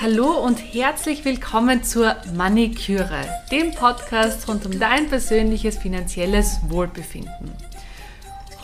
Hallo 0.00 0.44
und 0.44 0.56
herzlich 0.56 1.24
willkommen 1.24 1.82
zur 1.82 2.16
Maniküre, 2.34 3.24
dem 3.50 3.72
Podcast 3.72 4.48
rund 4.48 4.66
um 4.66 4.78
dein 4.78 5.08
persönliches 5.08 5.78
finanzielles 5.78 6.58
Wohlbefinden. 6.68 7.52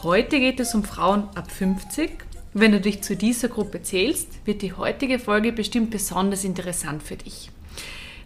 Heute 0.02 0.38
geht 0.38 0.60
es 0.60 0.74
um 0.74 0.84
Frauen 0.84 1.28
ab 1.34 1.50
50. 1.50 2.10
Wenn 2.54 2.72
du 2.72 2.80
dich 2.80 3.02
zu 3.02 3.16
dieser 3.16 3.48
Gruppe 3.48 3.82
zählst, 3.82 4.28
wird 4.46 4.62
die 4.62 4.72
heutige 4.72 5.18
Folge 5.18 5.52
bestimmt 5.52 5.90
besonders 5.90 6.44
interessant 6.44 7.02
für 7.02 7.16
dich. 7.16 7.50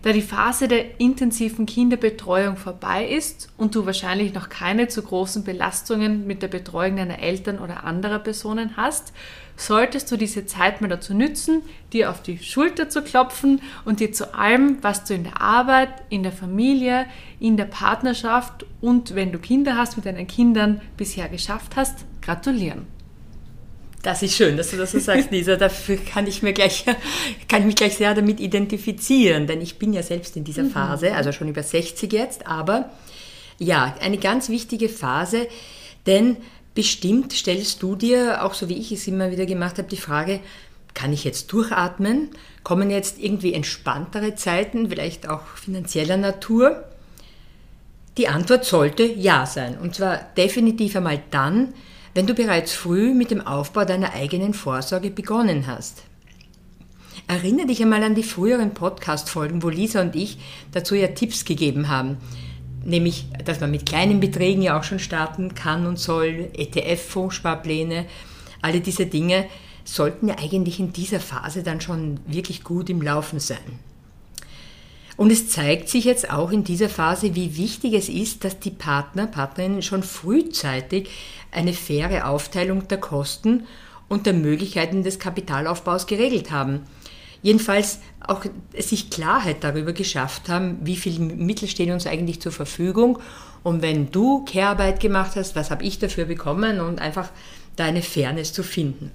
Da 0.02 0.12
die 0.12 0.20
Phase 0.20 0.66
der 0.66 1.00
intensiven 1.00 1.64
Kinderbetreuung 1.64 2.56
vorbei 2.56 3.06
ist 3.06 3.52
und 3.56 3.76
du 3.76 3.86
wahrscheinlich 3.86 4.34
noch 4.34 4.48
keine 4.48 4.88
zu 4.88 5.00
großen 5.00 5.44
Belastungen 5.44 6.26
mit 6.26 6.42
der 6.42 6.48
Betreuung 6.48 6.96
deiner 6.96 7.20
Eltern 7.20 7.60
oder 7.60 7.84
anderer 7.84 8.18
Personen 8.18 8.76
hast, 8.76 9.12
solltest 9.56 10.10
du 10.10 10.16
diese 10.16 10.44
Zeit 10.44 10.80
mal 10.80 10.88
dazu 10.88 11.14
nützen, 11.14 11.62
dir 11.92 12.10
auf 12.10 12.20
die 12.20 12.38
Schulter 12.38 12.88
zu 12.88 13.02
klopfen 13.02 13.60
und 13.84 14.00
dir 14.00 14.10
zu 14.10 14.34
allem, 14.34 14.78
was 14.82 15.04
du 15.04 15.14
in 15.14 15.22
der 15.22 15.40
Arbeit, 15.40 15.90
in 16.08 16.24
der 16.24 16.32
Familie, 16.32 17.06
in 17.38 17.56
der 17.56 17.66
Partnerschaft 17.66 18.66
und 18.80 19.14
wenn 19.14 19.30
du 19.30 19.38
Kinder 19.38 19.76
hast, 19.76 19.96
mit 19.96 20.06
deinen 20.06 20.26
Kindern 20.26 20.80
bisher 20.96 21.28
geschafft 21.28 21.76
hast, 21.76 22.04
gratulieren. 22.22 22.86
Das 24.02 24.20
ist 24.20 24.34
schön, 24.34 24.56
dass 24.56 24.72
du 24.72 24.76
das 24.76 24.90
so 24.90 24.98
sagst, 24.98 25.30
Lisa. 25.30 25.54
Dafür 25.54 25.96
kann 25.96 26.26
ich, 26.26 26.42
mir 26.42 26.52
gleich, 26.52 26.84
kann 27.48 27.60
ich 27.60 27.66
mich 27.66 27.76
gleich 27.76 27.96
sehr 27.96 28.14
damit 28.14 28.40
identifizieren, 28.40 29.46
denn 29.46 29.60
ich 29.60 29.78
bin 29.78 29.92
ja 29.92 30.02
selbst 30.02 30.36
in 30.36 30.42
dieser 30.42 30.64
mhm. 30.64 30.70
Phase, 30.70 31.14
also 31.14 31.30
schon 31.30 31.48
über 31.48 31.62
60 31.62 32.12
jetzt, 32.12 32.46
aber 32.46 32.90
ja, 33.58 33.96
eine 34.00 34.18
ganz 34.18 34.48
wichtige 34.48 34.88
Phase, 34.88 35.46
denn 36.06 36.36
bestimmt 36.74 37.32
stellst 37.32 37.80
du 37.82 37.94
dir, 37.94 38.44
auch 38.44 38.54
so 38.54 38.68
wie 38.68 38.76
ich 38.76 38.90
es 38.90 39.06
immer 39.06 39.30
wieder 39.30 39.46
gemacht 39.46 39.78
habe, 39.78 39.88
die 39.88 39.96
Frage, 39.96 40.40
kann 40.94 41.12
ich 41.12 41.22
jetzt 41.24 41.52
durchatmen? 41.52 42.30
Kommen 42.64 42.90
jetzt 42.90 43.18
irgendwie 43.18 43.54
entspanntere 43.54 44.34
Zeiten, 44.34 44.90
vielleicht 44.90 45.28
auch 45.28 45.46
finanzieller 45.56 46.16
Natur? 46.16 46.84
Die 48.18 48.28
Antwort 48.28 48.64
sollte 48.64 49.04
ja 49.04 49.46
sein. 49.46 49.78
Und 49.78 49.94
zwar 49.94 50.18
definitiv 50.36 50.96
einmal 50.96 51.22
dann, 51.30 51.72
wenn 52.14 52.26
du 52.26 52.34
bereits 52.34 52.72
früh 52.72 53.14
mit 53.14 53.30
dem 53.30 53.40
Aufbau 53.46 53.84
deiner 53.84 54.12
eigenen 54.12 54.54
Vorsorge 54.54 55.10
begonnen 55.10 55.66
hast. 55.66 56.02
Erinnere 57.26 57.66
dich 57.66 57.82
einmal 57.82 58.02
an 58.02 58.14
die 58.14 58.22
früheren 58.22 58.74
Podcast-Folgen, 58.74 59.62
wo 59.62 59.68
Lisa 59.68 60.02
und 60.02 60.14
ich 60.16 60.38
dazu 60.72 60.94
ja 60.94 61.08
Tipps 61.08 61.44
gegeben 61.44 61.88
haben. 61.88 62.18
Nämlich, 62.84 63.26
dass 63.44 63.60
man 63.60 63.70
mit 63.70 63.86
kleinen 63.86 64.20
Beträgen 64.20 64.60
ja 64.60 64.78
auch 64.78 64.84
schon 64.84 64.98
starten 64.98 65.54
kann 65.54 65.86
und 65.86 65.98
soll, 65.98 66.50
ETF-Fondssparpläne, 66.54 68.06
alle 68.60 68.80
diese 68.80 69.06
Dinge 69.06 69.46
sollten 69.84 70.28
ja 70.28 70.36
eigentlich 70.38 70.80
in 70.80 70.92
dieser 70.92 71.20
Phase 71.20 71.62
dann 71.62 71.80
schon 71.80 72.20
wirklich 72.26 72.64
gut 72.64 72.90
im 72.90 73.00
Laufen 73.00 73.40
sein. 73.40 73.58
Und 75.16 75.30
es 75.30 75.48
zeigt 75.48 75.88
sich 75.88 76.04
jetzt 76.04 76.30
auch 76.30 76.50
in 76.50 76.64
dieser 76.64 76.88
Phase, 76.88 77.34
wie 77.34 77.56
wichtig 77.56 77.94
es 77.94 78.08
ist, 78.08 78.44
dass 78.44 78.58
die 78.58 78.70
Partner, 78.70 79.26
Partnerinnen 79.26 79.82
schon 79.82 80.02
frühzeitig 80.02 81.10
eine 81.52 81.72
faire 81.72 82.28
Aufteilung 82.28 82.88
der 82.88 82.98
Kosten 82.98 83.64
und 84.08 84.26
der 84.26 84.32
Möglichkeiten 84.32 85.02
des 85.02 85.18
Kapitalaufbaus 85.18 86.06
geregelt 86.06 86.50
haben. 86.50 86.80
Jedenfalls 87.42 87.98
auch 88.20 88.44
sich 88.78 89.10
Klarheit 89.10 89.64
darüber 89.64 89.92
geschafft 89.92 90.48
haben, 90.48 90.78
wie 90.82 90.96
viele 90.96 91.20
Mittel 91.20 91.68
stehen 91.68 91.92
uns 91.92 92.06
eigentlich 92.06 92.40
zur 92.40 92.52
Verfügung. 92.52 93.18
Und 93.62 93.82
wenn 93.82 94.10
du 94.10 94.44
Care-Arbeit 94.44 95.00
gemacht 95.00 95.32
hast, 95.36 95.56
was 95.56 95.70
habe 95.70 95.84
ich 95.84 95.98
dafür 95.98 96.24
bekommen 96.24 96.80
und 96.80 97.00
einfach 97.00 97.30
deine 97.76 98.02
Fairness 98.02 98.52
zu 98.52 98.62
finden. 98.62 99.10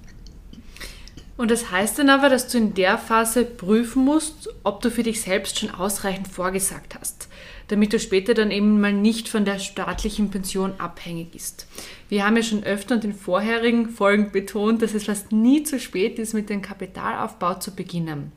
Und 1.38 1.52
das 1.52 1.70
heißt 1.70 2.00
dann 2.00 2.10
aber, 2.10 2.28
dass 2.28 2.48
du 2.48 2.58
in 2.58 2.74
der 2.74 2.98
Phase 2.98 3.44
prüfen 3.44 4.04
musst, 4.04 4.48
ob 4.64 4.82
du 4.82 4.90
für 4.90 5.04
dich 5.04 5.22
selbst 5.22 5.58
schon 5.58 5.70
ausreichend 5.70 6.26
vorgesagt 6.26 6.96
hast, 6.98 7.28
damit 7.68 7.92
du 7.92 7.98
später 7.98 8.34
dann 8.34 8.50
eben 8.50 8.80
mal 8.80 8.92
nicht 8.92 9.28
von 9.28 9.44
der 9.44 9.58
staatlichen 9.58 10.30
Pension 10.30 10.72
abhängig 10.78 11.30
bist. 11.30 11.66
Wir 12.08 12.24
haben 12.24 12.36
ja 12.36 12.42
schon 12.42 12.64
öfter 12.64 12.96
in 12.96 13.02
den 13.02 13.14
vorherigen 13.14 13.88
Folgen 13.90 14.32
betont, 14.32 14.82
dass 14.82 14.94
es 14.94 15.04
fast 15.04 15.32
nie 15.32 15.62
zu 15.62 15.78
spät 15.78 16.18
ist, 16.18 16.34
mit 16.34 16.50
dem 16.50 16.62
Kapitalaufbau 16.62 17.54
zu 17.54 17.74
beginnen. 17.74 18.32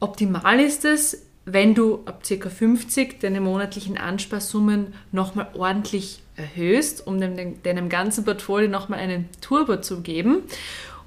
Optimal 0.00 0.60
ist 0.60 0.84
es, 0.84 1.26
wenn 1.44 1.74
du 1.74 2.00
ab 2.06 2.24
ca. 2.28 2.50
50 2.50 3.20
deine 3.20 3.40
monatlichen 3.40 3.98
Ansparsummen 3.98 4.94
nochmal 5.12 5.48
ordentlich 5.54 6.22
erhöhst, 6.34 7.06
um 7.06 7.20
deinem 7.20 7.88
ganzen 7.88 8.24
Portfolio 8.24 8.68
nochmal 8.68 8.98
einen 8.98 9.28
Turbo 9.40 9.80
zu 9.80 10.00
geben 10.00 10.42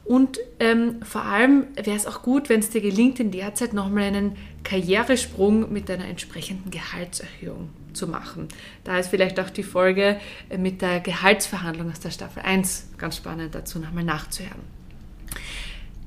und 0.09 0.40
ähm, 0.59 1.03
vor 1.03 1.22
allem 1.22 1.68
wäre 1.75 1.96
es 1.96 2.08
auch 2.08 2.24
gut, 2.24 2.50
wenn 2.50 2.62
es 2.62 2.72
dir 2.72 2.81
gelingt, 2.81 3.20
in 3.20 3.30
der 3.30 3.53
Zeit 3.53 3.74
nochmal 3.74 4.06
einen 4.06 4.38
Karrieresprung 4.64 5.72
mit 5.72 5.88
einer 5.92 6.06
entsprechenden 6.06 6.72
Gehaltserhöhung 6.72 7.70
zu 7.94 8.08
machen. 8.08 8.47
Da 8.84 8.97
ist 8.97 9.12
vielleicht 9.12 9.40
auch 9.40 9.52
die 9.52 9.62
Folge 9.62 10.20
äh, 10.50 10.58
mit 10.58 10.81
der 10.81 11.00
Gehaltsverhandlung 11.00 11.92
aus 11.92 12.00
der 12.00 12.09
Staffel 12.09 12.42
1 12.42 12.88
ganz 12.97 13.18
spannend 13.18 13.53
dazu 13.53 13.78
nochmal 13.78 14.03
nachzuhören. 14.03 14.64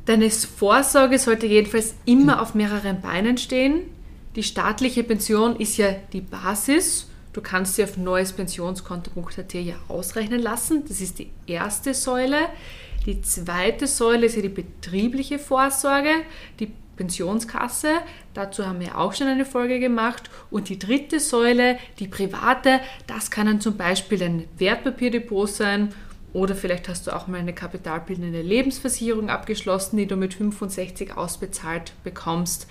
Deine 0.07 0.31
Vorsorge 0.31 1.21
sollte 1.21 1.47
jedenfalls 1.47 1.95
immer 2.05 2.43
auf 2.43 2.57
mehreren 2.57 3.01
Beinen 3.03 3.39
stehen. 3.39 3.83
Die 4.35 4.43
staatliche 4.43 5.05
Pension 5.05 5.55
ist 5.55 5.77
ja 5.77 5.95
die 6.13 6.23
Basis. 6.23 7.07
Du 7.33 7.41
kannst 7.41 7.77
sie 7.77 7.85
auf 7.85 7.97
neues 7.97 8.33
Pensionskonto.at 8.33 9.55
ja 9.55 9.77
ausrechnen 9.87 10.43
lassen. 10.43 10.83
Das 10.89 11.01
ist 11.01 11.21
die 11.21 11.31
erste 11.47 11.95
Säule. 11.95 12.49
Die 13.07 13.21
zweite 13.23 13.87
Säule 13.87 14.27
ist 14.27 14.37
ja 14.37 14.43
die 14.43 14.49
betriebliche 14.49 15.39
Vorsorge, 15.39 16.11
die 16.61 16.73
Pensionskasse. 16.97 17.95
Dazu 18.35 18.67
haben 18.67 18.81
wir 18.81 18.99
auch 18.99 19.13
schon 19.13 19.27
eine 19.27 19.45
Folge 19.45 19.81
gemacht. 19.81 20.31
Und 20.51 20.69
die 20.69 20.79
dritte 20.79 21.19
Säule, 21.21 21.79
die 21.99 22.07
private, 22.07 22.81
das 23.07 23.31
kann 23.31 23.47
dann 23.47 23.61
zum 23.61 23.77
Beispiel 23.77 24.23
ein 24.23 24.45
Wertpapierdepot 24.59 25.49
sein 25.49 25.95
oder 26.33 26.55
vielleicht 26.55 26.89
hast 26.89 27.07
du 27.07 27.15
auch 27.15 27.27
mal 27.27 27.41
eine 27.41 27.53
kapitalbildende 27.53 28.41
Lebensversicherung 28.41 29.29
abgeschlossen, 29.29 29.99
die 29.99 30.07
du 30.07 30.17
mit 30.17 30.35
65 30.35 31.17
ausbezahlt 31.17 31.93
bekommst. 32.05 32.67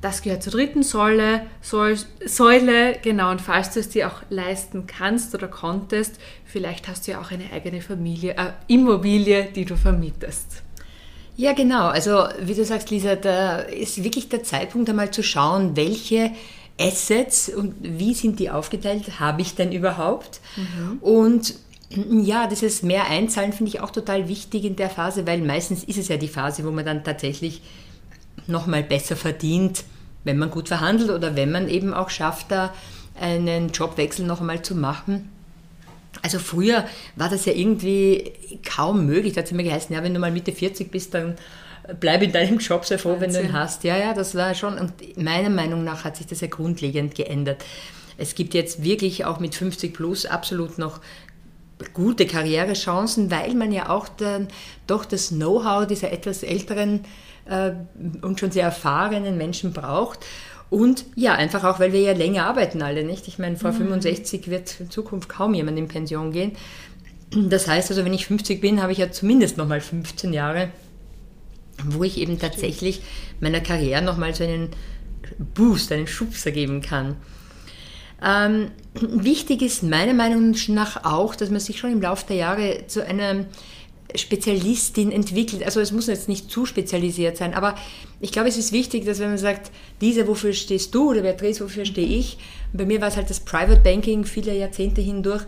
Das 0.00 0.22
gehört 0.22 0.42
zur 0.42 0.52
dritten 0.52 0.82
Säule, 0.82 1.46
Säule, 1.62 2.98
genau, 3.02 3.30
und 3.30 3.40
falls 3.40 3.72
du 3.72 3.80
es 3.80 3.88
dir 3.88 4.08
auch 4.08 4.22
leisten 4.28 4.86
kannst 4.86 5.34
oder 5.34 5.48
konntest, 5.48 6.20
vielleicht 6.44 6.86
hast 6.86 7.06
du 7.06 7.12
ja 7.12 7.20
auch 7.20 7.30
eine 7.30 7.50
eigene 7.52 7.80
Familie, 7.80 8.34
äh, 8.36 8.52
Immobilie, 8.66 9.44
die 9.44 9.64
du 9.64 9.76
vermietest. 9.76 10.62
Ja, 11.36 11.52
genau. 11.52 11.88
Also, 11.88 12.24
wie 12.40 12.54
du 12.54 12.64
sagst, 12.64 12.90
Lisa, 12.90 13.14
da 13.14 13.58
ist 13.58 14.02
wirklich 14.02 14.28
der 14.28 14.42
Zeitpunkt 14.42 14.88
einmal 14.88 15.10
zu 15.10 15.22
schauen, 15.22 15.76
welche 15.76 16.30
Assets 16.78 17.48
und 17.48 17.74
wie 17.80 18.14
sind 18.14 18.38
die 18.38 18.50
aufgeteilt, 18.50 19.20
habe 19.20 19.42
ich 19.42 19.54
denn 19.54 19.72
überhaupt? 19.72 20.40
Mhm. 20.56 20.98
Und 21.00 21.54
ja, 21.90 22.46
dieses 22.46 22.82
mehr 22.82 23.08
einzahlen 23.08 23.52
finde 23.52 23.70
ich 23.70 23.80
auch 23.80 23.90
total 23.90 24.28
wichtig 24.28 24.64
in 24.64 24.76
der 24.76 24.90
Phase, 24.90 25.26
weil 25.26 25.40
meistens 25.40 25.84
ist 25.84 25.98
es 25.98 26.08
ja 26.08 26.16
die 26.16 26.28
Phase, 26.28 26.64
wo 26.64 26.70
man 26.70 26.84
dann 26.84 27.04
tatsächlich 27.04 27.62
nochmal 28.48 28.82
besser 28.82 29.16
verdient, 29.16 29.84
wenn 30.24 30.38
man 30.38 30.50
gut 30.50 30.68
verhandelt 30.68 31.10
oder 31.10 31.36
wenn 31.36 31.52
man 31.52 31.68
eben 31.68 31.94
auch 31.94 32.10
schafft, 32.10 32.50
da 32.50 32.74
einen 33.20 33.70
Jobwechsel 33.70 34.26
noch 34.26 34.40
einmal 34.40 34.62
zu 34.62 34.74
machen. 34.74 35.30
Also 36.22 36.38
früher 36.38 36.84
war 37.14 37.28
das 37.28 37.44
ja 37.44 37.52
irgendwie 37.52 38.32
kaum 38.64 39.06
möglich. 39.06 39.34
Da 39.34 39.40
hat 39.40 39.46
es 39.46 39.52
immer 39.52 39.62
geheißen, 39.62 39.94
ja, 39.94 40.02
wenn 40.02 40.14
du 40.14 40.20
mal 40.20 40.32
Mitte 40.32 40.52
40 40.52 40.90
bist, 40.90 41.14
dann 41.14 41.36
bleib 42.00 42.22
in 42.22 42.32
deinem 42.32 42.58
Job, 42.58 42.84
sei 42.84 42.98
froh, 42.98 43.12
Wahnsinn. 43.12 43.34
wenn 43.34 43.42
du 43.42 43.48
ihn 43.48 43.52
hast. 43.52 43.84
Ja, 43.84 43.96
ja, 43.96 44.14
das 44.14 44.34
war 44.34 44.54
schon, 44.54 44.78
und 44.78 44.92
meiner 45.16 45.50
Meinung 45.50 45.84
nach 45.84 46.04
hat 46.04 46.16
sich 46.16 46.26
das 46.26 46.40
ja 46.40 46.48
grundlegend 46.48 47.14
geändert. 47.14 47.64
Es 48.18 48.34
gibt 48.34 48.54
jetzt 48.54 48.82
wirklich 48.82 49.24
auch 49.24 49.40
mit 49.40 49.54
50 49.54 49.92
plus 49.92 50.26
absolut 50.26 50.78
noch 50.78 51.00
gute 51.92 52.26
Karrierechancen, 52.26 53.30
weil 53.30 53.54
man 53.54 53.70
ja 53.70 53.90
auch 53.90 54.08
dann 54.08 54.48
doch 54.86 55.04
das 55.04 55.28
Know-how 55.28 55.86
dieser 55.86 56.10
etwas 56.10 56.42
älteren 56.42 57.00
äh, 57.48 57.72
und 58.22 58.40
schon 58.40 58.50
sehr 58.50 58.64
erfahrenen 58.64 59.36
Menschen 59.36 59.72
braucht. 59.72 60.20
Und 60.68 61.04
ja, 61.14 61.34
einfach 61.34 61.64
auch, 61.64 61.78
weil 61.78 61.92
wir 61.92 62.00
ja 62.00 62.12
länger 62.12 62.46
arbeiten 62.46 62.82
alle, 62.82 63.04
nicht? 63.04 63.28
Ich 63.28 63.38
meine, 63.38 63.56
vor 63.56 63.72
mhm. 63.72 63.88
65 63.88 64.48
wird 64.48 64.80
in 64.80 64.90
Zukunft 64.90 65.28
kaum 65.28 65.54
jemand 65.54 65.78
in 65.78 65.88
Pension 65.88 66.32
gehen. 66.32 66.52
Das 67.30 67.68
heißt 67.68 67.90
also, 67.90 68.04
wenn 68.04 68.14
ich 68.14 68.26
50 68.26 68.60
bin, 68.60 68.82
habe 68.82 68.92
ich 68.92 68.98
ja 68.98 69.10
zumindest 69.10 69.56
nochmal 69.56 69.80
15 69.80 70.32
Jahre, 70.32 70.70
wo 71.84 72.04
ich 72.04 72.18
eben 72.18 72.38
tatsächlich 72.38 73.02
meiner 73.40 73.60
Karriere 73.60 74.02
nochmal 74.02 74.34
so 74.34 74.44
einen 74.44 74.70
Boost, 75.54 75.92
einen 75.92 76.06
Schubser 76.06 76.50
geben 76.50 76.80
kann. 76.80 77.16
Ähm, 78.24 78.70
wichtig 78.94 79.62
ist 79.62 79.82
meiner 79.82 80.14
Meinung 80.14 80.54
nach 80.68 81.04
auch, 81.04 81.34
dass 81.34 81.50
man 81.50 81.60
sich 81.60 81.78
schon 81.78 81.92
im 81.92 82.00
Laufe 82.00 82.26
der 82.28 82.36
Jahre 82.36 82.84
zu 82.86 83.04
einer 83.06 83.44
Spezialistin 84.14 85.10
entwickelt. 85.12 85.64
Also 85.64 85.80
es 85.80 85.92
muss 85.92 86.06
jetzt 86.06 86.28
nicht 86.28 86.50
zu 86.50 86.66
spezialisiert 86.66 87.36
sein, 87.36 87.54
aber 87.54 87.74
ich 88.20 88.32
glaube, 88.32 88.48
es 88.48 88.56
ist 88.56 88.72
wichtig, 88.72 89.04
dass 89.04 89.18
wenn 89.18 89.30
man 89.30 89.38
sagt, 89.38 89.70
diese, 90.00 90.26
wofür 90.26 90.52
stehst 90.52 90.94
du 90.94 91.10
oder 91.10 91.22
Beatrice, 91.22 91.62
wofür 91.62 91.84
stehe 91.84 92.06
ich? 92.06 92.38
Und 92.72 92.78
bei 92.78 92.86
mir 92.86 93.00
war 93.00 93.08
es 93.08 93.16
halt 93.16 93.30
das 93.30 93.40
Private 93.40 93.80
Banking 93.80 94.24
viele 94.24 94.54
Jahrzehnte 94.56 95.00
hindurch. 95.00 95.42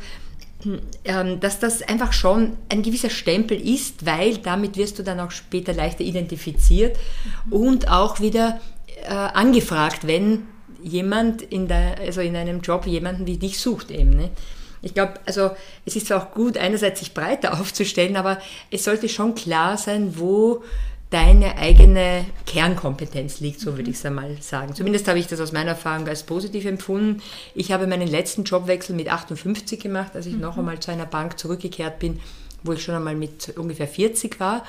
ähm, 1.05 1.39
dass 1.39 1.61
das 1.61 1.83
einfach 1.83 2.13
schon 2.13 2.55
ein 2.69 2.83
gewisser 2.83 3.11
Stempel 3.11 3.61
ist, 3.61 4.05
weil 4.05 4.39
damit 4.39 4.77
wirst 4.77 4.99
du 4.99 5.05
dann 5.05 5.21
auch 5.21 5.31
später 5.31 5.73
leichter 5.73 6.03
identifiziert 6.03 6.97
mhm. 7.47 7.53
und 7.53 7.89
auch 7.89 8.19
wieder 8.19 8.61
äh, 9.05 9.13
angefragt, 9.13 10.05
wenn 10.07 10.49
jemand 10.83 11.43
in, 11.43 11.69
der, 11.69 11.99
also 12.01 12.21
in 12.21 12.35
einem 12.35 12.61
Job 12.61 12.87
jemanden 12.87 13.27
wie 13.27 13.37
dich 13.37 13.61
sucht 13.61 13.93
eben. 13.93 14.11
Ne? 14.11 14.31
Ich 14.83 14.95
glaube, 14.95 15.15
also 15.27 15.51
es 15.85 15.97
ist 15.97 16.13
auch 16.13 16.33
gut, 16.33 16.57
einerseits 16.57 17.01
sich 17.01 17.15
breiter 17.15 17.55
aufzustellen, 17.61 18.17
aber 18.17 18.39
es 18.71 18.85
sollte 18.85 19.09
schon 19.09 19.35
klar 19.35 19.77
sein, 19.77 20.19
wo 20.19 20.63
deine 21.11 21.57
eigene 21.57 22.27
Kernkompetenz 22.45 23.41
liegt, 23.41 23.61
so 23.61 23.79
würde 23.79 23.91
ich 23.91 23.97
es 23.97 24.05
einmal 24.05 24.37
sagen. 24.41 24.75
Zumindest 24.75 25.09
habe 25.09 25.19
ich 25.19 25.27
das 25.27 25.41
aus 25.41 25.53
meiner 25.53 25.71
Erfahrung 25.71 26.07
als 26.07 26.23
positiv 26.23 26.67
empfunden. 26.67 27.23
Ich 27.55 27.73
habe 27.73 27.87
meinen 27.87 28.09
letzten 28.09 28.45
Jobwechsel 28.45 28.95
mit 28.95 29.09
58 29.09 29.81
gemacht, 29.81 30.15
als 30.15 30.27
ich 30.27 30.35
mhm. 30.35 30.41
noch 30.41 30.59
einmal 30.59 30.81
zu 30.81 30.91
einer 30.91 31.07
Bank 31.07 31.39
zurückgekehrt 31.39 31.99
bin, 31.99 32.21
wo 32.63 32.73
ich 32.73 32.83
schon 32.83 32.95
einmal 32.95 33.15
mit 33.15 33.57
ungefähr 33.57 33.89
40 33.89 34.39
war, 34.39 34.65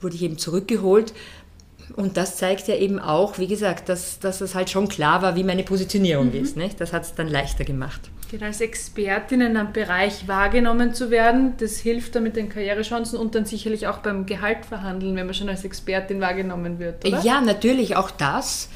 wurde 0.00 0.16
ich 0.16 0.22
eben 0.22 0.36
zurückgeholt 0.36 1.12
und 1.96 2.16
das 2.16 2.36
zeigt 2.36 2.68
ja 2.68 2.74
eben 2.76 2.98
auch, 2.98 3.38
wie 3.38 3.46
gesagt, 3.46 3.88
dass, 3.88 4.18
dass 4.18 4.40
es 4.40 4.54
halt 4.54 4.70
schon 4.70 4.88
klar 4.88 5.22
war, 5.22 5.36
wie 5.36 5.44
meine 5.44 5.62
Positionierung 5.62 6.28
mhm. 6.28 6.42
ist. 6.42 6.56
Nicht? 6.56 6.80
Das 6.80 6.92
hat 6.92 7.02
es 7.02 7.14
dann 7.14 7.28
leichter 7.28 7.64
gemacht. 7.64 8.10
Genau, 8.30 8.44
als 8.44 8.60
Expertin 8.60 9.40
in 9.40 9.56
einem 9.56 9.72
Bereich 9.72 10.28
wahrgenommen 10.28 10.92
zu 10.92 11.10
werden, 11.10 11.54
das 11.58 11.78
hilft 11.78 12.14
dann 12.14 12.24
mit 12.24 12.36
den 12.36 12.50
Karrierechancen 12.50 13.18
und 13.18 13.34
dann 13.34 13.46
sicherlich 13.46 13.86
auch 13.86 13.98
beim 13.98 14.26
Gehalt 14.26 14.66
verhandeln, 14.66 15.16
wenn 15.16 15.24
man 15.24 15.34
schon 15.34 15.48
als 15.48 15.64
Expertin 15.64 16.20
wahrgenommen 16.20 16.78
wird, 16.78 17.06
oder? 17.06 17.22
Ja, 17.22 17.40
natürlich, 17.40 17.96
auch 17.96 18.10
das. 18.10 18.68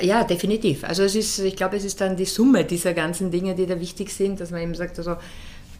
Ja, 0.00 0.24
definitiv. 0.24 0.84
Also 0.84 1.02
es 1.02 1.14
ist, 1.14 1.38
ich 1.40 1.56
glaube, 1.56 1.76
es 1.76 1.84
ist 1.84 2.00
dann 2.00 2.16
die 2.16 2.24
Summe 2.24 2.64
dieser 2.64 2.94
ganzen 2.94 3.30
Dinge, 3.30 3.54
die 3.54 3.66
da 3.66 3.78
wichtig 3.80 4.10
sind, 4.10 4.40
dass 4.40 4.50
man 4.50 4.62
eben 4.62 4.74
sagt, 4.74 4.98
also 4.98 5.16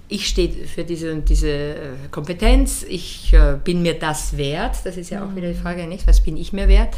ich 0.09 0.27
stehe 0.29 0.67
für 0.67 0.85
diese, 0.85 1.17
diese 1.17 1.51
äh, 1.51 1.77
Kompetenz, 2.11 2.85
ich 2.89 3.33
äh, 3.33 3.57
bin 3.63 3.83
mir 3.83 3.99
das 3.99 4.37
wert, 4.37 4.77
das 4.85 4.97
ist 4.97 5.11
ja 5.11 5.25
auch 5.25 5.35
wieder 5.35 5.49
die 5.49 5.55
mhm. 5.55 5.63
Frage, 5.63 5.87
nicht? 5.87 6.07
was 6.07 6.21
bin 6.21 6.37
ich 6.37 6.53
mir 6.53 6.69
wert? 6.69 6.95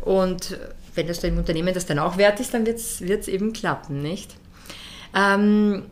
Und 0.00 0.56
wenn 0.94 1.06
das 1.06 1.22
im 1.24 1.38
Unternehmen 1.38 1.74
das 1.74 1.86
dann 1.86 1.98
auch 1.98 2.16
wert 2.16 2.40
ist, 2.40 2.54
dann 2.54 2.66
wird 2.66 2.78
es 2.78 3.28
eben 3.28 3.52
klappen, 3.52 4.02
nicht? 4.02 4.36
Ähm, 5.14 5.84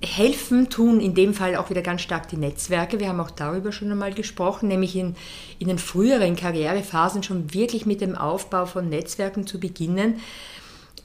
helfen 0.00 0.70
tun 0.70 1.00
in 1.00 1.14
dem 1.14 1.34
Fall 1.34 1.56
auch 1.56 1.70
wieder 1.70 1.82
ganz 1.82 2.02
stark 2.02 2.28
die 2.28 2.36
Netzwerke. 2.36 3.00
Wir 3.00 3.08
haben 3.08 3.20
auch 3.20 3.30
darüber 3.30 3.72
schon 3.72 3.90
einmal 3.90 4.14
gesprochen, 4.14 4.68
nämlich 4.68 4.94
in, 4.94 5.16
in 5.58 5.68
den 5.68 5.78
früheren 5.78 6.36
Karrierephasen 6.36 7.22
schon 7.22 7.52
wirklich 7.52 7.84
mit 7.84 8.00
dem 8.00 8.14
Aufbau 8.14 8.66
von 8.66 8.88
Netzwerken 8.88 9.46
zu 9.46 9.58
beginnen. 9.58 10.20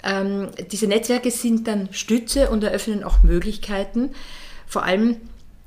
Ähm, 0.03 0.49
diese 0.71 0.87
Netzwerke 0.87 1.31
sind 1.31 1.67
dann 1.67 1.89
Stütze 1.91 2.49
und 2.49 2.63
eröffnen 2.63 3.03
auch 3.03 3.23
Möglichkeiten 3.23 4.11
vor 4.73 4.83
allem, 4.83 5.17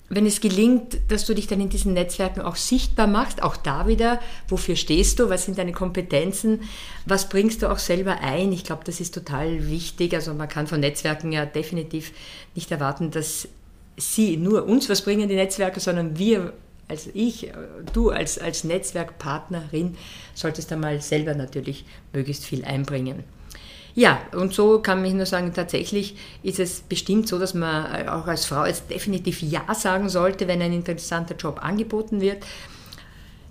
wenn 0.09 0.27
es 0.27 0.41
gelingt, 0.41 0.99
dass 1.09 1.27
du 1.27 1.35
dich 1.35 1.47
dann 1.49 1.61
in 1.61 1.69
diesen 1.69 1.93
Netzwerken 1.93 2.41
auch 2.41 2.57
sichtbar 2.57 3.07
machst, 3.07 3.43
auch 3.43 3.57
da 3.57 3.89
wieder, 3.89 4.21
wofür 4.49 4.77
stehst 4.77 5.19
du, 5.19 5.29
was 5.29 5.45
sind 5.45 5.59
deine 5.59 5.73
Kompetenzen, 5.73 6.61
was 7.07 7.29
bringst 7.29 7.63
du 7.63 7.71
auch 7.71 7.79
selber 7.79 8.21
ein. 8.21 8.53
Ich 8.53 8.65
glaube, 8.65 8.85
das 8.85 9.01
ist 9.01 9.15
total 9.15 9.69
wichtig. 9.69 10.15
Also 10.15 10.33
man 10.33 10.49
kann 10.49 10.69
von 10.69 10.81
Netzwerken 10.81 11.33
ja 11.33 11.45
definitiv 11.45 12.13
nicht 12.55 12.71
erwarten, 12.71 13.11
dass 13.11 13.49
sie 13.97 14.37
nur 14.37 14.67
uns 14.67 14.89
was 14.89 15.03
bringen, 15.03 15.29
die 15.29 15.35
Netzwerke, 15.35 15.81
sondern 15.81 16.19
wir 16.19 16.53
als 16.89 17.09
ich, 17.15 17.51
du 17.93 18.11
als, 18.11 18.39
als 18.39 18.63
Netzwerkpartnerin 18.63 19.97
solltest 20.35 20.71
da 20.71 20.77
mal 20.77 21.01
selber 21.01 21.35
natürlich 21.35 21.85
möglichst 22.13 22.45
viel 22.45 22.65
einbringen. 22.65 23.25
Ja, 23.97 24.21
und 24.33 24.53
so 24.53 24.81
kann 24.81 25.03
ich 25.07 25.15
nur 25.15 25.25
sagen, 25.25 25.55
tatsächlich 25.55 26.17
ist 26.43 26.61
es 26.61 26.83
bestimmt 26.83 27.27
so, 27.29 27.39
dass 27.39 27.55
man 27.55 28.07
auch 28.09 28.27
als 28.27 28.45
Frau 28.45 28.67
jetzt 28.67 28.91
definitiv 28.91 29.41
Ja 29.41 29.75
sagen 29.75 30.11
sollte, 30.11 30.47
wenn 30.47 30.61
ein 30.61 30.75
interessanter 30.75 31.35
Job 31.35 31.65
angeboten 31.65 32.21
wird. 32.21 32.45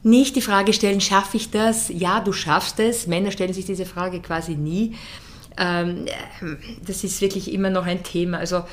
Nicht 0.03 0.35
die 0.35 0.41
Frage 0.41 0.71
stellen, 0.71 1.01
schaffe 1.01 1.37
ich 1.37 1.49
das? 1.49 1.89
Ja, 1.89 2.19
du 2.19 2.31
schaffst 2.31 2.79
es. 2.79 3.07
Männer 3.07 3.31
stellen 3.31 3.53
sich 3.53 3.65
diese 3.65 3.87
Frage 3.87 4.19
quasi 4.21 4.53
nie. 4.53 4.95
Ähm, 5.57 6.05
das 6.85 7.03
ist 7.03 7.21
wirklich 7.21 7.51
immer 7.51 7.71
noch 7.71 7.87
ein 7.87 8.03
Thema. 8.03 8.37
Also 8.37 8.65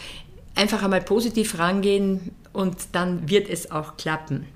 einfach 0.55 0.83
einmal 0.83 1.01
positiv 1.01 1.59
rangehen 1.59 2.33
und 2.53 2.77
dann 2.93 3.31
wird 3.31 3.49
es 3.49 3.71
auch 3.71 3.97
klappen. 3.97 4.47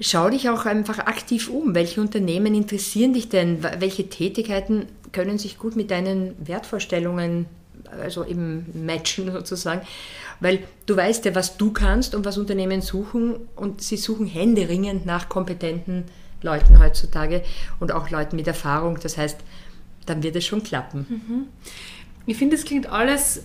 Schau 0.00 0.30
dich 0.30 0.48
auch 0.48 0.64
einfach 0.64 1.00
aktiv 1.00 1.50
um. 1.50 1.74
Welche 1.74 2.00
Unternehmen 2.00 2.54
interessieren 2.54 3.12
dich 3.12 3.28
denn? 3.28 3.62
Welche 3.80 4.08
Tätigkeiten 4.08 4.86
können 5.12 5.38
sich 5.38 5.58
gut 5.58 5.76
mit 5.76 5.90
deinen 5.90 6.34
Wertvorstellungen 6.46 7.46
also 8.00 8.24
eben 8.24 8.66
matchen 8.86 9.32
sozusagen, 9.32 9.82
weil 10.40 10.60
du 10.86 10.96
weißt 10.96 11.24
ja, 11.24 11.34
was 11.34 11.56
du 11.56 11.72
kannst 11.72 12.14
und 12.14 12.24
was 12.24 12.38
Unternehmen 12.38 12.80
suchen 12.80 13.36
und 13.56 13.82
sie 13.82 13.96
suchen 13.96 14.26
händeringend 14.26 15.06
nach 15.06 15.28
kompetenten 15.28 16.04
Leuten 16.42 16.78
heutzutage 16.78 17.42
und 17.80 17.92
auch 17.92 18.10
Leuten 18.10 18.36
mit 18.36 18.46
Erfahrung. 18.46 18.98
Das 19.02 19.18
heißt, 19.18 19.38
dann 20.06 20.22
wird 20.22 20.36
es 20.36 20.46
schon 20.46 20.62
klappen. 20.62 21.06
Mhm. 21.08 21.46
Ich 22.28 22.36
finde, 22.36 22.56
es 22.56 22.66
klingt 22.66 22.92
alles 22.92 23.42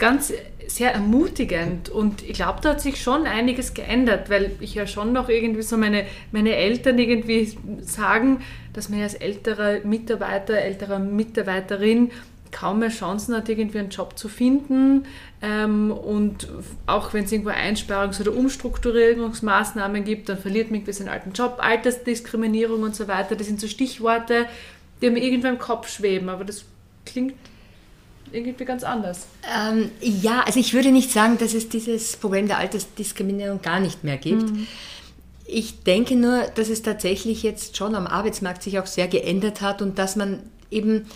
ganz 0.00 0.32
sehr 0.66 0.92
ermutigend 0.92 1.88
und 1.88 2.20
ich 2.22 2.32
glaube, 2.32 2.58
da 2.62 2.70
hat 2.70 2.80
sich 2.80 3.00
schon 3.00 3.26
einiges 3.26 3.74
geändert, 3.74 4.28
weil 4.28 4.50
ich 4.58 4.74
ja 4.74 4.88
schon 4.88 5.12
noch 5.12 5.28
irgendwie 5.28 5.62
so 5.62 5.76
meine, 5.76 6.04
meine 6.32 6.56
Eltern 6.56 6.98
irgendwie 6.98 7.56
sagen, 7.82 8.40
dass 8.72 8.88
man 8.88 9.00
als 9.02 9.14
älterer 9.14 9.84
Mitarbeiter, 9.84 10.54
älterer 10.54 10.98
Mitarbeiterin 10.98 12.10
kaum 12.50 12.80
mehr 12.80 12.88
Chancen 12.88 13.36
hat, 13.36 13.48
irgendwie 13.48 13.78
einen 13.78 13.90
Job 13.90 14.18
zu 14.18 14.28
finden. 14.28 15.06
Ähm, 15.40 15.92
und 15.92 16.48
auch 16.86 17.14
wenn 17.14 17.26
es 17.26 17.30
irgendwo 17.30 17.50
Einsparungs- 17.50 18.20
oder 18.20 18.34
Umstrukturierungsmaßnahmen 18.34 20.02
gibt, 20.02 20.28
dann 20.28 20.38
verliert 20.38 20.72
man 20.72 20.80
irgendwie 20.80 20.92
seinen 20.92 21.08
alten 21.08 21.30
Job, 21.34 21.58
Altersdiskriminierung 21.60 22.82
und 22.82 22.96
so 22.96 23.06
weiter. 23.06 23.36
Das 23.36 23.46
sind 23.46 23.60
so 23.60 23.68
Stichworte, 23.68 24.46
die 25.00 25.10
mir 25.10 25.22
irgendwo 25.22 25.46
im 25.46 25.58
Kopf 25.58 25.88
schweben, 25.88 26.28
aber 26.28 26.44
das 26.44 26.64
klingt 27.06 27.34
irgendwie 28.34 28.64
ganz 28.64 28.84
anders. 28.84 29.26
Ähm, 29.56 29.90
ja, 30.00 30.42
also 30.44 30.58
ich 30.58 30.74
würde 30.74 30.90
nicht 30.90 31.10
sagen, 31.10 31.38
dass 31.38 31.54
es 31.54 31.68
dieses 31.68 32.16
Problem 32.16 32.48
der 32.48 32.58
Altersdiskriminierung 32.58 33.62
gar 33.62 33.80
nicht 33.80 34.04
mehr 34.04 34.16
gibt. 34.16 34.50
Mhm. 34.50 34.66
Ich 35.46 35.82
denke 35.82 36.16
nur, 36.16 36.42
dass 36.54 36.68
es 36.68 36.82
tatsächlich 36.82 37.42
jetzt 37.42 37.76
schon 37.76 37.94
am 37.94 38.06
Arbeitsmarkt 38.06 38.62
sich 38.62 38.78
auch 38.78 38.86
sehr 38.86 39.08
geändert 39.08 39.60
hat 39.60 39.82
und 39.82 39.98
dass 39.98 40.16
man 40.16 40.40
eben 40.70 41.06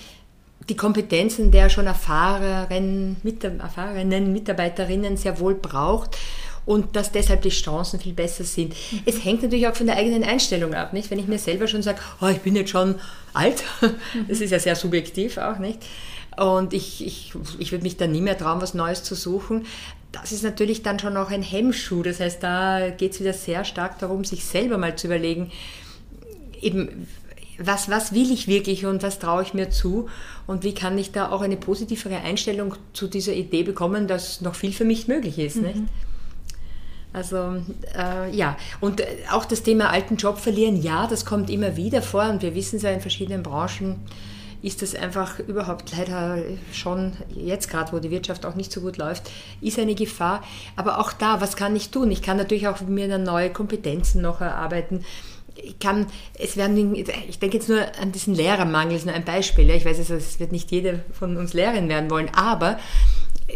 die 0.69 0.77
Kompetenzen 0.77 1.51
der 1.51 1.71
schon 1.71 1.87
erfahrenen, 1.87 3.17
erfahrenen 3.59 4.33
Mitarbeiterinnen 4.33 5.17
sehr 5.17 5.41
wohl 5.41 5.55
braucht 5.55 6.17
und 6.67 6.97
dass 6.97 7.11
deshalb 7.11 7.41
die 7.41 7.49
Chancen 7.49 7.99
viel 7.99 8.13
besser 8.13 8.45
sind. 8.45 8.75
Mhm. 8.93 9.01
Es 9.07 9.25
hängt 9.25 9.43
natürlich 9.43 9.67
auch 9.67 9.75
von 9.75 9.87
der 9.87 9.97
eigenen 9.97 10.23
Einstellung 10.23 10.75
ab, 10.75 10.93
nicht? 10.93 11.11
Wenn 11.11 11.19
ich 11.19 11.27
mir 11.27 11.39
selber 11.39 11.67
schon 11.67 11.83
sage, 11.83 11.99
oh, 12.21 12.27
ich 12.27 12.41
bin 12.41 12.55
jetzt 12.55 12.71
schon 12.71 12.97
alt, 13.33 13.65
das 14.29 14.41
ist 14.43 14.51
ja 14.51 14.59
sehr 14.59 14.77
subjektiv 14.77 15.39
auch, 15.39 15.59
nicht? 15.59 15.79
Und 16.39 16.73
ich, 16.73 17.05
ich, 17.05 17.33
ich 17.59 17.73
würde 17.73 17.83
mich 17.83 17.97
dann 17.97 18.13
nie 18.13 18.21
mehr 18.21 18.39
trauen, 18.39 18.61
was 18.61 18.75
Neues 18.75 19.03
zu 19.03 19.15
suchen. 19.15 19.67
Das 20.13 20.31
ist 20.31 20.45
natürlich 20.45 20.83
dann 20.83 20.99
schon 20.99 21.17
auch 21.17 21.31
ein 21.31 21.43
Hemmschuh. 21.43 22.03
Das 22.03 22.21
heißt, 22.21 22.43
da 22.43 22.91
geht 22.91 23.13
es 23.13 23.21
wieder 23.21 23.33
sehr 23.33 23.65
stark 23.65 23.99
darum, 23.99 24.25
sich 24.25 24.45
selber 24.45 24.79
mal 24.79 24.97
zu 24.97 25.09
überlegen, 25.09 25.51
eben, 26.61 27.09
was, 27.59 27.91
was 27.91 28.13
will 28.13 28.31
ich 28.31 28.47
wirklich 28.47 28.87
und 28.87 29.03
was 29.03 29.19
traue 29.19 29.43
ich 29.43 29.53
mir 29.53 29.71
zu 29.71 30.09
und 30.47 30.63
wie 30.63 30.75
kann 30.75 30.97
ich 30.97 31.11
da 31.11 31.31
auch 31.33 31.43
eine 31.43 31.57
positivere 31.57 32.19
Einstellung 32.19 32.77
zu 32.93 33.09
dieser 33.09 33.33
Idee 33.33 33.65
bekommen, 33.65 34.07
dass 34.07 34.41
noch 34.41 34.55
viel 34.55 34.73
für 34.73 34.85
mich 34.85 35.09
möglich 35.09 35.39
ist. 35.41 35.57
Mhm. 35.57 35.63
Nicht? 35.63 35.83
Also 37.13 37.57
äh, 37.97 38.31
ja, 38.35 38.57
und 38.81 39.03
auch 39.33 39.45
das 39.45 39.65
Thema 39.65 39.91
alten 39.91 40.17
Job 40.17 40.39
verlieren, 40.39 40.81
ja, 40.81 41.09
das 41.09 41.25
kommt 41.25 41.51
immer 41.51 41.77
wieder 41.77 42.01
vor 42.01 42.29
und 42.29 42.43
wir 42.43 42.55
wissen 42.55 42.77
es 42.77 42.83
ja 42.83 42.91
in 42.91 43.01
verschiedenen 43.01 43.43
Branchen 43.43 43.97
ist 44.63 44.83
das 44.83 44.95
einfach 44.95 45.39
überhaupt 45.39 45.97
leider 45.97 46.39
schon 46.73 47.13
jetzt 47.35 47.71
gerade, 47.71 47.93
wo 47.93 47.99
die 47.99 48.11
Wirtschaft 48.11 48.45
auch 48.45 48.55
nicht 48.55 48.73
so 48.73 48.81
gut 48.81 48.97
läuft, 48.97 49.31
ist 49.61 49.79
eine 49.79 49.95
Gefahr. 49.95 50.43
Aber 50.77 50.99
auch 50.99 51.13
da, 51.13 51.41
was 51.41 51.57
kann 51.57 51.77
ich 51.77 51.91
tun? 51.91 52.11
Ich 52.11 52.23
kann 52.23 52.37
natürlich 52.37 52.69
auch 52.69 52.81
mir 52.83 53.09
dann 53.09 53.23
neue 53.23 53.51
Kompetenzen 53.51 54.23
noch 54.23 54.41
erarbeiten. 54.41 55.05
Ich 55.57 55.79
kann, 55.79 56.07
es 56.39 56.57
werden, 56.57 56.95
ich 56.95 57.39
denke 57.41 57.57
jetzt 57.57 57.69
nur 57.69 57.81
an 58.01 58.13
diesen 58.13 58.35
Lehrermangel, 58.35 58.93
das 58.93 59.03
ist 59.03 59.07
nur 59.07 59.15
ein 59.15 59.25
Beispiel. 59.25 59.69
Ich 59.71 59.85
weiß, 59.85 59.99
es 59.99 60.39
wird 60.39 60.53
nicht 60.53 60.71
jeder 60.71 61.01
von 61.13 61.37
uns 61.37 61.53
Lehrerin 61.53 61.89
werden 61.89 62.11
wollen, 62.11 62.31
aber 62.35 62.79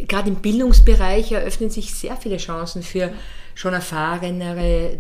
gerade 0.08 0.28
im 0.28 0.36
Bildungsbereich 0.36 1.32
eröffnen 1.32 1.70
sich 1.70 1.94
sehr 1.94 2.16
viele 2.16 2.38
Chancen 2.38 2.82
für 2.82 3.12
schon 3.54 3.74
erfahrenere 3.74 4.98